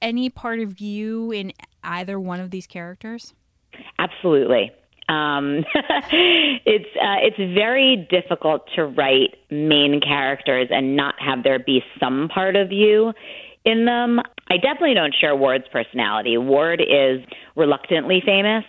Any 0.00 0.30
part 0.30 0.60
of 0.60 0.80
you 0.80 1.30
in 1.30 1.52
either 1.84 2.18
one 2.18 2.40
of 2.40 2.50
these 2.50 2.66
characters? 2.66 3.34
Absolutely. 3.98 4.72
Um, 5.10 5.64
it's 6.64 6.88
uh, 6.96 7.18
it's 7.20 7.36
very 7.36 8.06
difficult 8.08 8.62
to 8.76 8.84
write 8.84 9.34
main 9.50 10.00
characters 10.00 10.68
and 10.70 10.96
not 10.96 11.16
have 11.18 11.42
there 11.42 11.58
be 11.58 11.82
some 11.98 12.28
part 12.32 12.54
of 12.54 12.70
you 12.70 13.12
in 13.64 13.86
them. 13.86 14.20
I 14.48 14.56
definitely 14.56 14.94
don't 14.94 15.14
share 15.20 15.34
Ward's 15.34 15.66
personality. 15.72 16.38
Ward 16.38 16.80
is 16.80 17.20
reluctantly 17.56 18.22
famous. 18.24 18.64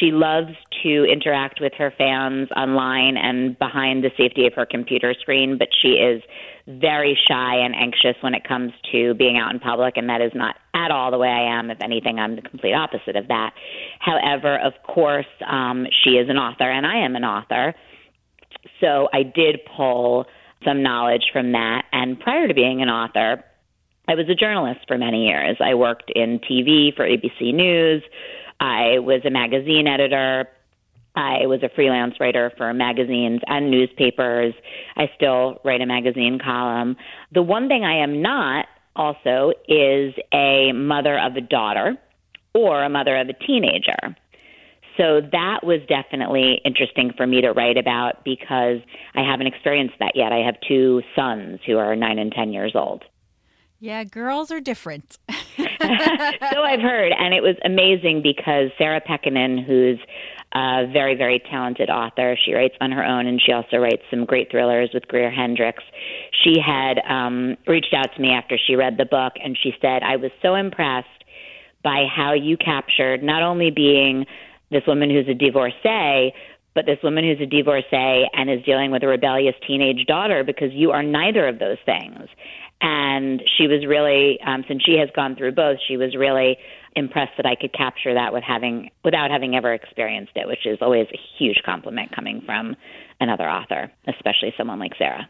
She 0.00 0.12
loves 0.12 0.52
to 0.82 1.04
interact 1.04 1.60
with 1.60 1.74
her 1.76 1.92
fans 1.96 2.48
online 2.56 3.18
and 3.18 3.58
behind 3.58 4.02
the 4.02 4.10
safety 4.16 4.46
of 4.46 4.54
her 4.54 4.64
computer 4.64 5.14
screen, 5.20 5.58
but 5.58 5.68
she 5.82 5.90
is 5.90 6.22
very 6.66 7.18
shy 7.28 7.56
and 7.56 7.74
anxious 7.74 8.16
when 8.22 8.34
it 8.34 8.42
comes 8.48 8.72
to 8.92 9.14
being 9.14 9.36
out 9.36 9.52
in 9.52 9.60
public, 9.60 9.96
and 9.96 10.08
that 10.08 10.22
is 10.22 10.32
not 10.34 10.56
at 10.74 10.90
all 10.90 11.10
the 11.10 11.18
way 11.18 11.28
I 11.28 11.58
am. 11.58 11.70
If 11.70 11.78
anything, 11.82 12.18
I'm 12.18 12.36
the 12.36 12.42
complete 12.42 12.72
opposite 12.72 13.16
of 13.16 13.28
that. 13.28 13.52
However, 13.98 14.58
of 14.58 14.72
course, 14.82 15.26
um, 15.46 15.86
she 16.02 16.10
is 16.12 16.30
an 16.30 16.38
author, 16.38 16.70
and 16.70 16.86
I 16.86 17.04
am 17.04 17.14
an 17.14 17.24
author. 17.24 17.74
So 18.80 19.08
I 19.12 19.22
did 19.22 19.60
pull 19.76 20.26
some 20.64 20.82
knowledge 20.82 21.24
from 21.32 21.52
that. 21.52 21.84
And 21.92 22.18
prior 22.18 22.48
to 22.48 22.54
being 22.54 22.82
an 22.82 22.88
author, 22.88 23.44
I 24.08 24.14
was 24.14 24.28
a 24.28 24.34
journalist 24.34 24.80
for 24.88 24.98
many 24.98 25.26
years. 25.26 25.56
I 25.60 25.74
worked 25.74 26.10
in 26.14 26.40
TV 26.40 26.94
for 26.94 27.06
ABC 27.06 27.54
News. 27.54 28.02
I 28.60 28.98
was 28.98 29.22
a 29.24 29.30
magazine 29.30 29.86
editor. 29.86 30.48
I 31.16 31.46
was 31.46 31.62
a 31.62 31.70
freelance 31.74 32.14
writer 32.20 32.52
for 32.56 32.72
magazines 32.72 33.40
and 33.46 33.70
newspapers. 33.70 34.54
I 34.96 35.10
still 35.16 35.60
write 35.64 35.80
a 35.80 35.86
magazine 35.86 36.38
column. 36.38 36.96
The 37.32 37.42
one 37.42 37.68
thing 37.68 37.84
I 37.84 38.02
am 38.02 38.22
not 38.22 38.66
also 38.94 39.52
is 39.66 40.14
a 40.32 40.72
mother 40.72 41.18
of 41.18 41.36
a 41.36 41.40
daughter 41.40 41.96
or 42.54 42.84
a 42.84 42.88
mother 42.88 43.16
of 43.16 43.28
a 43.28 43.32
teenager. 43.32 44.16
So 44.96 45.20
that 45.32 45.60
was 45.64 45.80
definitely 45.88 46.60
interesting 46.64 47.12
for 47.16 47.26
me 47.26 47.40
to 47.40 47.52
write 47.52 47.78
about 47.78 48.24
because 48.24 48.80
I 49.14 49.22
haven't 49.22 49.46
experienced 49.46 49.94
that 50.00 50.12
yet. 50.14 50.32
I 50.32 50.44
have 50.44 50.56
two 50.66 51.02
sons 51.16 51.60
who 51.64 51.78
are 51.78 51.96
nine 51.96 52.18
and 52.18 52.30
10 52.30 52.52
years 52.52 52.72
old. 52.74 53.04
Yeah, 53.78 54.04
girls 54.04 54.50
are 54.50 54.60
different. 54.60 55.18
so 55.56 56.62
I've 56.62 56.80
heard, 56.80 57.12
and 57.18 57.34
it 57.34 57.42
was 57.42 57.56
amazing 57.64 58.22
because 58.22 58.70
Sarah 58.78 59.00
Pekkanen, 59.00 59.64
who's 59.64 59.98
a 60.52 60.86
very, 60.92 61.14
very 61.14 61.38
talented 61.38 61.90
author, 61.90 62.36
she 62.44 62.52
writes 62.52 62.74
on 62.80 62.90
her 62.92 63.04
own, 63.04 63.26
and 63.26 63.40
she 63.40 63.52
also 63.52 63.76
writes 63.76 64.02
some 64.10 64.24
great 64.24 64.50
thrillers 64.50 64.90
with 64.92 65.06
Greer 65.08 65.30
Hendricks. 65.30 65.84
She 66.42 66.58
had 66.58 66.98
um, 67.08 67.56
reached 67.66 67.94
out 67.94 68.14
to 68.14 68.20
me 68.20 68.30
after 68.30 68.58
she 68.58 68.74
read 68.74 68.96
the 68.96 69.04
book, 69.04 69.34
and 69.42 69.56
she 69.60 69.72
said, 69.80 70.02
"I 70.02 70.16
was 70.16 70.30
so 70.42 70.54
impressed 70.54 71.08
by 71.82 72.06
how 72.14 72.32
you 72.32 72.56
captured 72.56 73.22
not 73.22 73.42
only 73.42 73.70
being 73.70 74.26
this 74.70 74.82
woman 74.86 75.10
who's 75.10 75.28
a 75.28 75.34
divorcee, 75.34 76.32
but 76.74 76.86
this 76.86 76.98
woman 77.02 77.24
who's 77.24 77.40
a 77.40 77.46
divorcee 77.46 78.28
and 78.32 78.50
is 78.50 78.62
dealing 78.64 78.90
with 78.90 79.02
a 79.02 79.06
rebellious 79.06 79.54
teenage 79.66 80.06
daughter 80.06 80.44
because 80.44 80.72
you 80.72 80.92
are 80.92 81.02
neither 81.02 81.48
of 81.48 81.58
those 81.58 81.78
things. 81.84 82.28
And 82.80 83.42
she 83.58 83.66
was 83.66 83.84
really, 83.86 84.38
um, 84.46 84.64
since 84.66 84.82
she 84.82 84.96
has 84.98 85.10
gone 85.14 85.36
through 85.36 85.52
both, 85.52 85.78
she 85.86 85.96
was 85.96 86.16
really 86.16 86.56
impressed 86.96 87.32
that 87.36 87.46
I 87.46 87.54
could 87.54 87.72
capture 87.72 88.14
that 88.14 88.32
with 88.32 88.42
having, 88.42 88.90
without 89.04 89.30
having 89.30 89.54
ever 89.54 89.72
experienced 89.74 90.32
it, 90.34 90.46
which 90.48 90.64
is 90.64 90.78
always 90.80 91.06
a 91.12 91.18
huge 91.38 91.62
compliment 91.64 92.14
coming 92.14 92.42
from 92.44 92.76
another 93.20 93.48
author, 93.48 93.92
especially 94.08 94.54
someone 94.56 94.78
like 94.78 94.92
Sarah. 94.96 95.28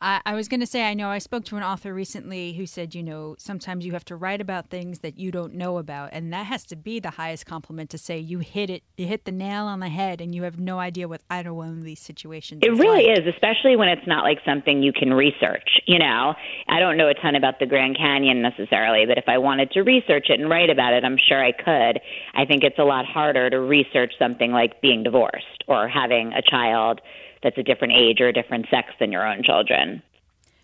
I, 0.00 0.20
I 0.26 0.34
was 0.34 0.48
going 0.48 0.60
to 0.60 0.66
say, 0.66 0.84
I 0.84 0.92
know 0.94 1.08
I 1.08 1.18
spoke 1.18 1.44
to 1.46 1.56
an 1.56 1.62
author 1.62 1.94
recently 1.94 2.52
who 2.52 2.66
said, 2.66 2.94
you 2.94 3.02
know, 3.02 3.34
sometimes 3.38 3.86
you 3.86 3.92
have 3.92 4.04
to 4.06 4.16
write 4.16 4.42
about 4.42 4.68
things 4.68 4.98
that 4.98 5.18
you 5.18 5.30
don't 5.30 5.54
know 5.54 5.78
about, 5.78 6.10
and 6.12 6.32
that 6.32 6.46
has 6.46 6.64
to 6.66 6.76
be 6.76 7.00
the 7.00 7.10
highest 7.10 7.46
compliment 7.46 7.88
to 7.90 7.98
say 7.98 8.18
you 8.18 8.40
hit 8.40 8.68
it, 8.68 8.82
you 8.98 9.06
hit 9.06 9.24
the 9.24 9.32
nail 9.32 9.64
on 9.64 9.80
the 9.80 9.88
head, 9.88 10.20
and 10.20 10.34
you 10.34 10.42
have 10.42 10.58
no 10.58 10.78
idea 10.78 11.08
what 11.08 11.22
either 11.30 11.54
one 11.54 11.70
of 11.70 11.82
these 11.82 12.00
situations. 12.00 12.60
It 12.62 12.72
really 12.72 13.06
like. 13.06 13.20
is, 13.20 13.26
especially 13.26 13.76
when 13.76 13.88
it's 13.88 14.06
not 14.06 14.22
like 14.22 14.38
something 14.44 14.82
you 14.82 14.92
can 14.92 15.14
research. 15.14 15.80
You 15.86 15.98
know, 15.98 16.34
I 16.68 16.78
don't 16.78 16.98
know 16.98 17.08
a 17.08 17.14
ton 17.14 17.34
about 17.34 17.58
the 17.58 17.66
Grand 17.66 17.96
Canyon 17.96 18.42
necessarily, 18.42 19.06
but 19.06 19.16
if 19.16 19.24
I 19.28 19.38
wanted 19.38 19.70
to 19.72 19.80
research 19.80 20.26
it 20.28 20.38
and 20.38 20.50
write 20.50 20.68
about 20.68 20.92
it, 20.92 21.04
I'm 21.04 21.16
sure 21.28 21.42
I 21.42 21.52
could. 21.52 22.00
I 22.34 22.44
think 22.44 22.64
it's 22.64 22.78
a 22.78 22.84
lot 22.84 23.06
harder 23.06 23.48
to 23.48 23.60
research 23.60 24.12
something 24.18 24.52
like 24.52 24.82
being 24.82 25.02
divorced 25.02 25.64
or 25.68 25.88
having 25.88 26.32
a 26.34 26.42
child 26.42 27.00
that's 27.46 27.58
a 27.58 27.62
different 27.62 27.94
age 27.94 28.20
or 28.20 28.26
a 28.26 28.32
different 28.32 28.66
sex 28.70 28.88
than 28.98 29.12
your 29.12 29.24
own 29.24 29.44
children. 29.44 30.02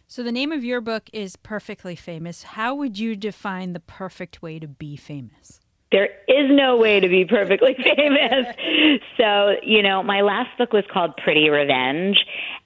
So, 0.08 0.24
the 0.24 0.32
name 0.32 0.50
of 0.50 0.64
your 0.64 0.80
book 0.80 1.08
is 1.12 1.36
Perfectly 1.36 1.94
Famous. 1.94 2.42
How 2.42 2.74
would 2.74 2.98
you 2.98 3.14
define 3.14 3.72
the 3.72 3.78
perfect 3.78 4.42
way 4.42 4.58
to 4.58 4.66
be 4.66 4.96
famous? 4.96 5.60
There 5.92 6.08
is 6.26 6.50
no 6.50 6.76
way 6.76 6.98
to 6.98 7.08
be 7.08 7.24
perfectly 7.24 7.76
famous. 7.96 8.46
so, 9.16 9.52
you 9.62 9.80
know, 9.80 10.02
my 10.02 10.22
last 10.22 10.58
book 10.58 10.72
was 10.72 10.82
called 10.92 11.16
Pretty 11.18 11.50
Revenge. 11.50 12.16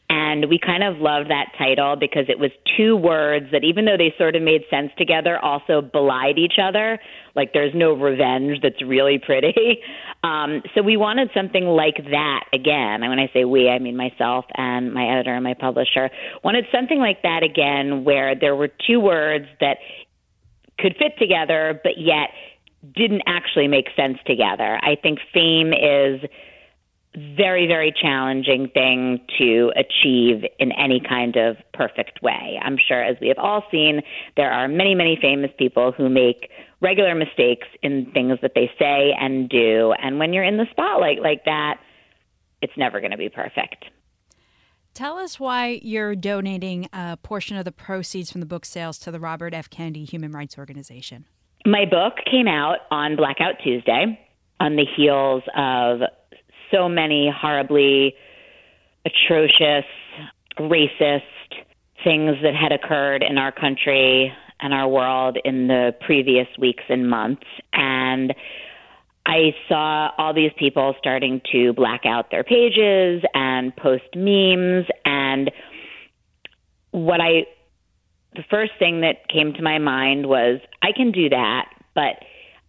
And 0.09 0.49
we 0.49 0.59
kind 0.59 0.85
of 0.85 0.99
loved 0.99 1.31
that 1.31 1.47
title 1.59 1.97
because 1.97 2.27
it 2.29 2.39
was 2.39 2.51
two 2.77 2.97
words 2.97 3.47
that, 3.51 3.65
even 3.65 3.87
though 3.87 3.97
they 3.97 4.15
sort 4.17 4.37
of 4.37 4.43
made 4.43 4.63
sense 4.71 4.93
together, 4.97 5.39
also 5.39 5.81
belied 5.81 6.39
each 6.39 6.59
other. 6.63 7.01
Like 7.35 7.53
there's 7.53 7.75
no 7.75 7.93
revenge 7.93 8.61
that's 8.63 8.83
really 8.83 9.19
pretty. 9.19 9.55
Um, 10.25 10.63
so 10.75 10.83
we 10.83 10.97
wanted 10.97 11.31
something 11.33 11.67
like 11.67 11.99
that 12.11 12.45
again. 12.53 13.03
And 13.03 13.11
when 13.11 13.21
I 13.21 13.31
say 13.33 13.45
we, 13.45 13.69
I 13.69 13.79
mean 13.79 13.97
myself 13.97 14.45
and 14.57 14.93
my 14.93 15.07
editor 15.07 15.33
and 15.33 15.45
my 15.45 15.55
publisher. 15.55 16.11
Wanted 16.43 16.65
something 16.73 16.99
like 16.99 17.23
that 17.23 17.45
again, 17.45 18.03
where 18.03 18.35
there 18.35 18.57
were 18.57 18.69
two 18.69 18.99
words 18.99 19.47
that 19.61 19.77
could 20.81 20.97
fit 20.99 21.13
together, 21.21 21.79
but 21.81 21.93
yet 21.99 22.31
didn't 22.95 23.23
actually 23.27 23.69
make 23.69 23.87
sense 23.95 24.19
together. 24.27 24.81
I 24.83 24.97
think 25.01 25.21
fame 25.33 25.73
is 25.73 26.21
very, 27.17 27.67
very 27.67 27.93
challenging 27.93 28.69
thing 28.75 29.21
to 29.39 29.73
achieve 29.75 30.45
in 30.59 30.71
any 30.73 31.01
kind 31.01 31.37
of 31.37 31.57
perfect 31.73 32.23
way. 32.23 32.61
I'm 32.63 32.77
sure, 32.77 33.03
as 33.03 33.17
we 33.21 33.29
have 33.29 33.39
all 33.39 33.65
seen, 33.71 34.03
there 34.37 34.53
are 34.53 34.69
many, 34.69 34.95
many 34.95 35.19
famous 35.21 35.51
people 35.59 35.93
who 35.93 36.11
make 36.11 36.51
regular 36.83 37.15
mistakes 37.15 37.67
in 37.83 38.11
things 38.13 38.39
that 38.43 38.53
they 38.55 38.71
say 38.79 39.15
and 39.19 39.49
do. 39.49 39.95
And 40.03 40.19
when 40.19 40.35
you're 40.35 40.45
in 40.45 40.59
the 40.59 40.67
spotlight 40.71 41.23
like 41.23 41.45
that, 41.47 41.79
it's 42.61 42.77
never 42.77 43.01
going 43.01 43.13
to 43.13 43.17
be 43.17 43.31
perfect. 43.31 43.87
Tell 44.93 45.19
us 45.19 45.41
why 45.41 45.81
you're 45.83 46.15
donating 46.15 46.89
a 46.93 47.17
portion 47.23 47.57
of 47.57 47.65
the 47.65 47.73
proceeds 47.73 48.31
from 48.31 48.41
the 48.41 48.47
book 48.47 48.65
sales 48.65 48.99
to 49.01 49.11
the 49.11 49.21
Robert 49.21 49.55
F. 49.55 49.69
Kennedy 49.71 50.05
Human 50.05 50.33
Rights 50.33 50.59
Organization. 50.59 51.27
My 51.65 51.85
book 51.85 52.15
came 52.31 52.49
out 52.49 52.79
on 52.91 53.17
Blackout 53.17 53.57
Tuesday 53.63 54.19
on 54.61 54.77
the 54.77 54.87
heels 54.97 55.43
of 55.55 56.01
so 56.71 56.89
many 56.89 57.33
horribly 57.35 58.15
atrocious, 59.05 59.85
racist 60.59 61.23
things 62.05 62.37
that 62.43 62.55
had 62.55 62.73
occurred 62.73 63.23
in 63.23 63.39
our 63.39 63.53
country 63.53 64.33
and 64.61 64.73
our 64.73 64.89
world 64.89 65.39
in 65.45 65.69
the 65.69 65.95
previous 66.05 66.47
weeks 66.59 66.85
and 66.89 67.09
months. 67.09 67.45
And 67.73 68.35
I 69.27 69.55
saw 69.69 70.11
all 70.19 70.33
these 70.33 70.53
people 70.59 70.95
starting 70.99 71.41
to 71.53 71.73
black 71.73 72.07
out 72.07 72.31
their 72.31 72.45
pages 72.45 73.23
and 73.35 73.75
post 73.77 74.05
memes. 74.15 74.87
And 75.05 75.51
what 76.93 77.21
I, 77.21 77.47
the 78.35 78.45
first 78.49 78.73
thing 78.79 79.01
that 79.01 79.29
came 79.29 79.53
to 79.55 79.63
my 79.63 79.79
mind 79.79 80.27
was 80.27 80.61
I 80.83 80.93
can 80.97 81.11
do 81.13 81.29
that, 81.29 81.69
but 81.95 82.25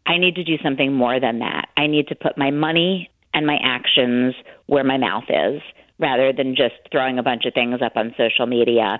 I 0.05 0.17
need 0.17 0.35
to 0.35 0.43
do 0.43 0.57
something 0.63 0.93
more 0.93 1.19
than 1.19 1.39
that. 1.39 1.69
I 1.77 1.87
need 1.87 2.07
to 2.07 2.15
put 2.15 2.37
my 2.37 2.49
money 2.49 3.09
and 3.33 3.45
my 3.45 3.57
actions 3.63 4.35
where 4.67 4.83
my 4.83 4.97
mouth 4.97 5.25
is 5.29 5.61
rather 5.99 6.31
than 6.31 6.55
just 6.55 6.75
throwing 6.91 7.17
a 7.17 7.23
bunch 7.23 7.45
of 7.45 7.53
things 7.53 7.81
up 7.81 7.93
on 7.95 8.13
social 8.17 8.45
media. 8.45 8.99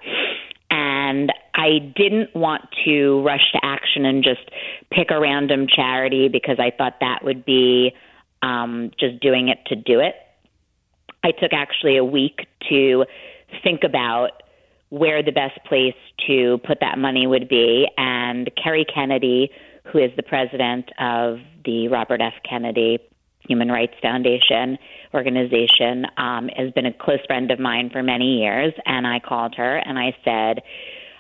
And 0.69 1.31
I 1.53 1.79
didn't 1.95 2.35
want 2.35 2.63
to 2.85 3.21
rush 3.23 3.51
to 3.53 3.59
action 3.63 4.05
and 4.05 4.23
just 4.23 4.49
pick 4.91 5.11
a 5.11 5.19
random 5.19 5.67
charity 5.67 6.27
because 6.27 6.57
I 6.59 6.71
thought 6.75 6.95
that 6.99 7.23
would 7.23 7.45
be 7.45 7.93
um, 8.41 8.91
just 8.99 9.19
doing 9.19 9.47
it 9.47 9.59
to 9.67 9.75
do 9.75 9.99
it. 9.99 10.15
I 11.23 11.31
took 11.31 11.53
actually 11.53 11.97
a 11.97 12.03
week 12.03 12.47
to 12.69 13.05
think 13.63 13.83
about 13.83 14.43
where 14.89 15.21
the 15.23 15.31
best 15.31 15.59
place 15.65 15.95
to 16.27 16.59
put 16.65 16.79
that 16.81 16.97
money 16.97 17.27
would 17.27 17.49
be. 17.49 17.87
And 17.97 18.49
Kerry 18.61 18.85
Kennedy, 18.85 19.51
who 19.91 19.99
is 19.99 20.11
the 20.15 20.23
president 20.23 20.89
of 20.99 21.39
the 21.65 21.87
Robert 21.87 22.21
F. 22.21 22.33
Kennedy 22.47 22.99
Human 23.47 23.69
Rights 23.69 23.95
Foundation 24.01 24.77
organization, 25.13 26.05
um, 26.17 26.49
has 26.55 26.71
been 26.73 26.86
a 26.86 26.93
close 26.93 27.19
friend 27.25 27.51
of 27.51 27.60
mine 27.60 27.89
for 27.91 28.03
many 28.03 28.39
years. 28.39 28.73
And 28.86 29.07
I 29.07 29.19
called 29.19 29.55
her 29.55 29.77
and 29.77 29.97
I 29.97 30.15
said, 30.23 30.63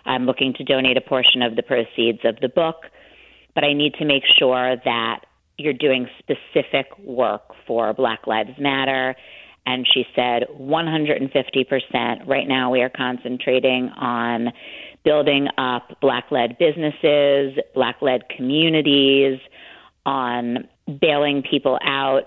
I'm 0.05 0.25
looking 0.25 0.53
to 0.53 0.63
donate 0.63 0.97
a 0.97 1.01
portion 1.01 1.41
of 1.41 1.55
the 1.55 1.63
proceeds 1.63 2.19
of 2.23 2.39
the 2.41 2.49
book, 2.49 2.85
but 3.55 3.63
I 3.63 3.73
need 3.73 3.93
to 3.95 4.05
make 4.05 4.23
sure 4.37 4.75
that 4.85 5.25
you're 5.57 5.73
doing 5.73 6.07
specific 6.19 6.97
work 6.99 7.51
for 7.65 7.93
Black 7.93 8.27
Lives 8.27 8.57
Matter. 8.59 9.15
And 9.65 9.85
she 9.93 10.05
said 10.15 10.43
150%. 10.57 12.27
Right 12.27 12.47
now, 12.47 12.71
we 12.71 12.81
are 12.81 12.89
concentrating 12.89 13.89
on 13.97 14.53
building 15.03 15.47
up 15.57 15.99
Black 15.99 16.31
led 16.31 16.57
businesses, 16.57 17.57
Black 17.73 17.97
led 18.01 18.29
communities, 18.29 19.39
on 20.05 20.69
bailing 21.01 21.43
people 21.49 21.77
out 21.83 22.23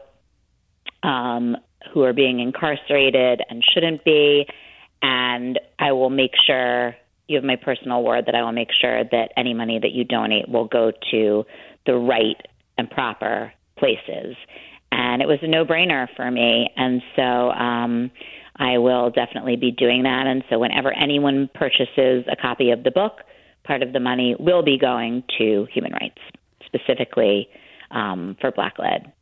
um, 1.03 1.57
who 1.93 2.03
are 2.03 2.13
being 2.13 2.41
incarcerated 2.41 3.41
and 3.49 3.65
shouldn't 3.73 4.05
be. 4.05 4.47
And 5.03 5.59
I 5.79 5.93
will 5.93 6.11
make 6.11 6.33
sure 6.47 6.95
you 7.27 7.37
have 7.37 7.45
my 7.45 7.57
personal 7.57 8.03
word 8.03 8.27
that 8.27 8.35
I 8.35 8.43
will 8.43 8.53
make 8.53 8.71
sure 8.81 9.05
that 9.05 9.33
any 9.37 9.55
money 9.55 9.79
that 9.79 9.93
you 9.93 10.05
donate 10.05 10.49
will 10.49 10.67
go 10.67 10.93
to 11.11 11.45
the 11.87 11.95
right 11.95 12.37
and 12.77 12.91
proper 12.91 13.53
places. 13.79 14.37
And 14.93 15.23
it 15.23 15.29
was 15.29 15.39
a 15.43 15.47
no 15.47 15.65
brainer 15.65 16.09
for 16.17 16.31
me. 16.31 16.69
And 16.77 17.01
so 17.17 17.23
um, 17.23 18.11
I 18.57 18.79
will 18.79 19.11
definitely 19.11 19.57
be 19.57 19.71
doing 19.71 20.03
that. 20.03 20.27
And 20.27 20.45
so 20.51 20.59
whenever 20.59 20.93
anyone 20.93 21.49
purchases 21.55 22.25
a 22.31 22.37
copy 22.41 22.71
of 22.73 22.83
the 22.83 22.91
book, 22.91 23.21
part 23.65 23.83
of 23.83 23.93
the 23.93 24.01
money 24.01 24.35
will 24.39 24.63
be 24.63 24.77
going 24.77 25.23
to 25.39 25.67
human 25.73 25.93
rights, 25.93 26.19
specifically 26.67 27.49
um, 27.91 28.37
for 28.41 28.51
Black 28.51 28.79
led 28.79 29.13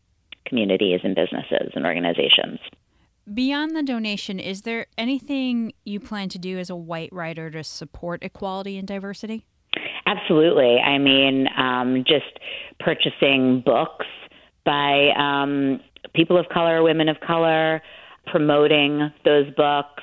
communities 0.47 1.01
and 1.05 1.15
businesses 1.15 1.73
and 1.75 1.85
organizations. 1.85 2.59
Beyond 3.33 3.77
the 3.77 3.83
donation, 3.83 4.41
is 4.41 4.63
there 4.63 4.87
anything 4.97 5.73
you 5.85 6.01
plan 6.01 6.31
to 6.31 6.39
do 6.39 6.59
as 6.59 6.71
a 6.71 6.77
white 6.77 7.13
writer 7.13 7.51
to 7.51 7.63
support 7.63 8.25
equality 8.25 8.79
and 8.79 8.89
diversity? 8.89 9.45
Absolutely. 10.07 10.79
I 10.79 10.97
mean, 10.97 11.47
um, 11.55 12.05
just 12.07 12.39
purchasing 12.81 13.63
books 13.65 14.07
by 14.65 15.11
um, 15.19 15.81
people 16.15 16.39
of 16.39 16.49
color, 16.49 16.83
women 16.83 17.11
of 17.11 17.21
color, 17.21 17.83
promoting 18.27 19.13
those 19.27 19.51
books. 19.55 20.03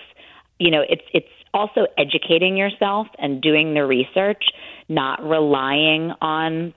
You 0.59 0.69
know, 0.69 0.83
it's 0.87 1.03
it's 1.13 1.27
also 1.55 1.87
educating 1.97 2.57
yourself 2.57 3.07
and 3.17 3.41
doing 3.41 3.73
the 3.73 3.85
research, 3.85 4.43
not 4.87 5.27
relying 5.27 6.11
on 6.21 6.73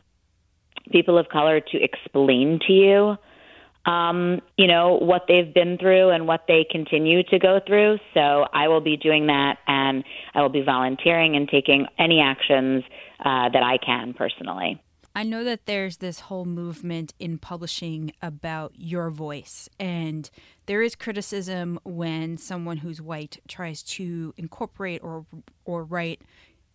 people 0.90 1.18
of 1.18 1.28
color 1.28 1.60
to 1.60 1.82
explain 1.82 2.60
to 2.66 2.72
you 2.72 3.16
um, 3.88 4.42
you 4.58 4.66
know, 4.66 4.98
what 4.98 5.24
they've 5.28 5.52
been 5.52 5.78
through 5.78 6.10
and 6.10 6.26
what 6.26 6.44
they 6.46 6.66
continue 6.70 7.22
to 7.24 7.38
go 7.38 7.58
through. 7.66 7.98
So 8.12 8.46
I 8.52 8.68
will 8.68 8.82
be 8.82 8.98
doing 8.98 9.28
that 9.28 9.58
and 9.66 10.04
I 10.34 10.42
will 10.42 10.50
be 10.50 10.62
volunteering 10.62 11.36
and 11.36 11.48
taking 11.48 11.86
any 11.98 12.20
actions 12.20 12.84
uh, 13.20 13.48
that 13.48 13.62
I 13.62 13.78
can 13.78 14.12
personally. 14.12 14.82
I 15.14 15.22
know 15.22 15.42
that 15.42 15.64
there's 15.64 15.96
this 15.96 16.20
whole 16.20 16.44
movement 16.44 17.14
in 17.18 17.38
publishing 17.38 18.12
about 18.22 18.72
your 18.76 19.10
voice, 19.10 19.68
and 19.80 20.30
there 20.66 20.80
is 20.80 20.94
criticism 20.94 21.80
when 21.82 22.36
someone 22.36 22.76
who's 22.76 23.00
white 23.02 23.40
tries 23.48 23.82
to 23.84 24.32
incorporate 24.36 25.02
or 25.02 25.26
or 25.64 25.82
write 25.82 26.22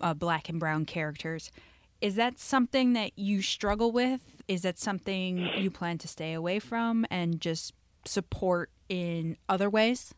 uh, 0.01 0.13
black 0.13 0.49
and 0.49 0.59
brown 0.59 0.83
characters. 0.83 1.51
Is 2.03 2.15
that 2.15 2.37
something 2.37 2.91
that 2.93 3.17
you 3.17 3.41
struggle 3.41 3.93
with? 3.93 4.43
Is 4.49 4.63
that 4.63 4.77
something 4.77 5.47
you 5.57 5.71
plan 5.71 5.97
to 5.99 6.07
stay 6.09 6.33
away 6.33 6.59
from 6.59 7.05
and 7.09 7.39
just 7.39 7.73
support 8.03 8.69
in 8.89 9.37
other 9.47 9.69
ways? 9.69 10.13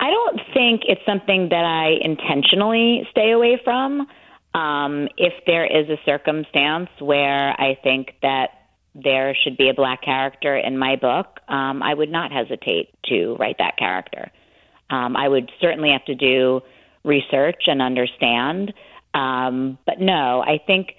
I 0.00 0.10
don't 0.10 0.40
think 0.52 0.82
it's 0.88 1.00
something 1.06 1.50
that 1.50 1.64
I 1.64 2.04
intentionally 2.04 3.06
stay 3.12 3.30
away 3.30 3.60
from. 3.62 4.08
Um, 4.54 5.06
if 5.16 5.32
there 5.46 5.64
is 5.64 5.88
a 5.88 5.98
circumstance 6.04 6.88
where 6.98 7.50
I 7.50 7.78
think 7.80 8.16
that 8.22 8.48
there 8.96 9.36
should 9.40 9.56
be 9.56 9.68
a 9.68 9.74
black 9.74 10.02
character 10.02 10.56
in 10.56 10.76
my 10.76 10.96
book, 10.96 11.38
um, 11.46 11.80
I 11.80 11.94
would 11.94 12.10
not 12.10 12.32
hesitate 12.32 12.88
to 13.04 13.36
write 13.38 13.58
that 13.58 13.76
character. 13.76 14.32
Um, 14.90 15.16
I 15.16 15.28
would 15.28 15.52
certainly 15.60 15.90
have 15.92 16.04
to 16.06 16.16
do 16.16 16.62
research 17.04 17.68
and 17.68 17.80
understand. 17.80 18.74
Um, 19.14 19.78
but 19.86 20.00
no, 20.00 20.40
I 20.40 20.58
think 20.66 20.96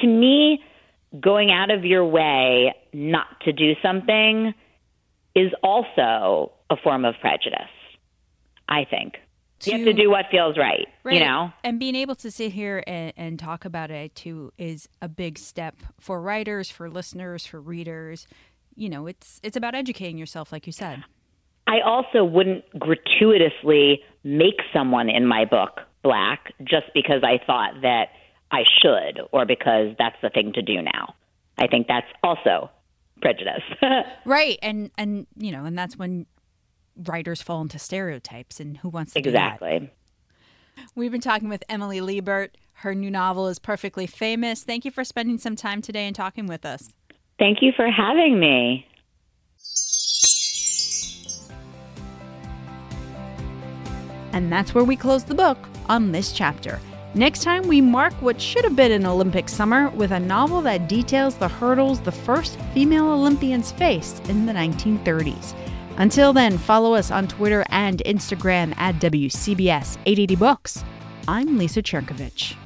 to 0.00 0.06
me, 0.06 0.62
going 1.20 1.50
out 1.50 1.70
of 1.70 1.84
your 1.84 2.04
way 2.04 2.74
not 2.92 3.40
to 3.42 3.52
do 3.52 3.74
something 3.82 4.54
is 5.34 5.52
also 5.62 6.52
a 6.70 6.76
form 6.76 7.04
of 7.04 7.14
prejudice, 7.20 7.68
I 8.68 8.84
think 8.84 9.14
to, 9.60 9.70
you 9.70 9.78
have 9.78 9.86
to 9.86 9.92
do 9.92 10.10
what 10.10 10.26
feels 10.30 10.56
right, 10.56 10.86
right, 11.02 11.14
you 11.14 11.20
know? 11.20 11.52
And 11.62 11.78
being 11.78 11.94
able 11.94 12.14
to 12.16 12.30
sit 12.30 12.52
here 12.52 12.82
and, 12.86 13.12
and 13.16 13.38
talk 13.38 13.64
about 13.64 13.90
it 13.90 14.14
too 14.14 14.52
is 14.58 14.88
a 15.02 15.08
big 15.08 15.38
step 15.38 15.76
for 15.98 16.20
writers, 16.20 16.70
for 16.70 16.88
listeners, 16.88 17.46
for 17.46 17.60
readers. 17.60 18.26
You 18.76 18.88
know, 18.88 19.06
it's 19.06 19.40
it's 19.42 19.56
about 19.56 19.74
educating 19.74 20.18
yourself, 20.18 20.52
like 20.52 20.66
you 20.66 20.72
said. 20.72 21.04
I 21.66 21.80
also 21.80 22.24
wouldn't 22.24 22.64
gratuitously 22.78 24.02
make 24.22 24.60
someone 24.72 25.08
in 25.08 25.26
my 25.26 25.44
book 25.44 25.80
black 26.02 26.52
just 26.62 26.86
because 26.92 27.22
I 27.22 27.38
thought 27.44 27.80
that 27.82 28.08
I 28.54 28.62
should 28.80 29.20
or 29.32 29.44
because 29.44 29.96
that's 29.98 30.14
the 30.22 30.30
thing 30.30 30.52
to 30.52 30.62
do 30.62 30.80
now. 30.80 31.14
I 31.58 31.66
think 31.66 31.88
that's 31.88 32.06
also 32.22 32.70
prejudice. 33.20 33.64
right. 34.24 34.58
And 34.62 34.92
and 34.96 35.26
you 35.36 35.50
know, 35.50 35.64
and 35.64 35.76
that's 35.76 35.98
when 35.98 36.26
writers 36.96 37.42
fall 37.42 37.62
into 37.62 37.80
stereotypes 37.80 38.60
and 38.60 38.76
who 38.76 38.88
wants 38.88 39.14
to 39.14 39.18
exactly. 39.18 39.90
We've 40.94 41.10
been 41.10 41.20
talking 41.20 41.48
with 41.48 41.64
Emily 41.68 42.00
Liebert. 42.00 42.56
Her 42.74 42.94
new 42.94 43.10
novel 43.10 43.48
is 43.48 43.58
perfectly 43.58 44.06
famous. 44.06 44.62
Thank 44.62 44.84
you 44.84 44.92
for 44.92 45.02
spending 45.02 45.38
some 45.38 45.56
time 45.56 45.82
today 45.82 46.06
and 46.06 46.14
talking 46.14 46.46
with 46.46 46.64
us. 46.64 46.92
Thank 47.40 47.58
you 47.60 47.72
for 47.74 47.90
having 47.90 48.38
me. 48.38 48.86
And 54.32 54.52
that's 54.52 54.74
where 54.74 54.84
we 54.84 54.96
close 54.96 55.24
the 55.24 55.34
book 55.34 55.58
on 55.88 56.12
this 56.12 56.32
chapter. 56.32 56.80
Next 57.16 57.44
time, 57.44 57.68
we 57.68 57.80
mark 57.80 58.12
what 58.14 58.40
should 58.40 58.64
have 58.64 58.74
been 58.74 58.90
an 58.90 59.06
Olympic 59.06 59.48
summer 59.48 59.88
with 59.90 60.10
a 60.10 60.18
novel 60.18 60.60
that 60.62 60.88
details 60.88 61.36
the 61.36 61.46
hurdles 61.46 62.00
the 62.00 62.10
first 62.10 62.58
female 62.74 63.06
Olympians 63.06 63.70
faced 63.70 64.28
in 64.28 64.46
the 64.46 64.52
1930s. 64.52 65.54
Until 65.98 66.32
then, 66.32 66.58
follow 66.58 66.92
us 66.94 67.12
on 67.12 67.28
Twitter 67.28 67.64
and 67.68 68.02
Instagram 68.04 68.76
at 68.78 68.96
WCBS 68.96 69.96
880 70.06 70.34
Books. 70.34 70.84
I'm 71.28 71.56
Lisa 71.56 71.82
Chernkovich. 71.82 72.56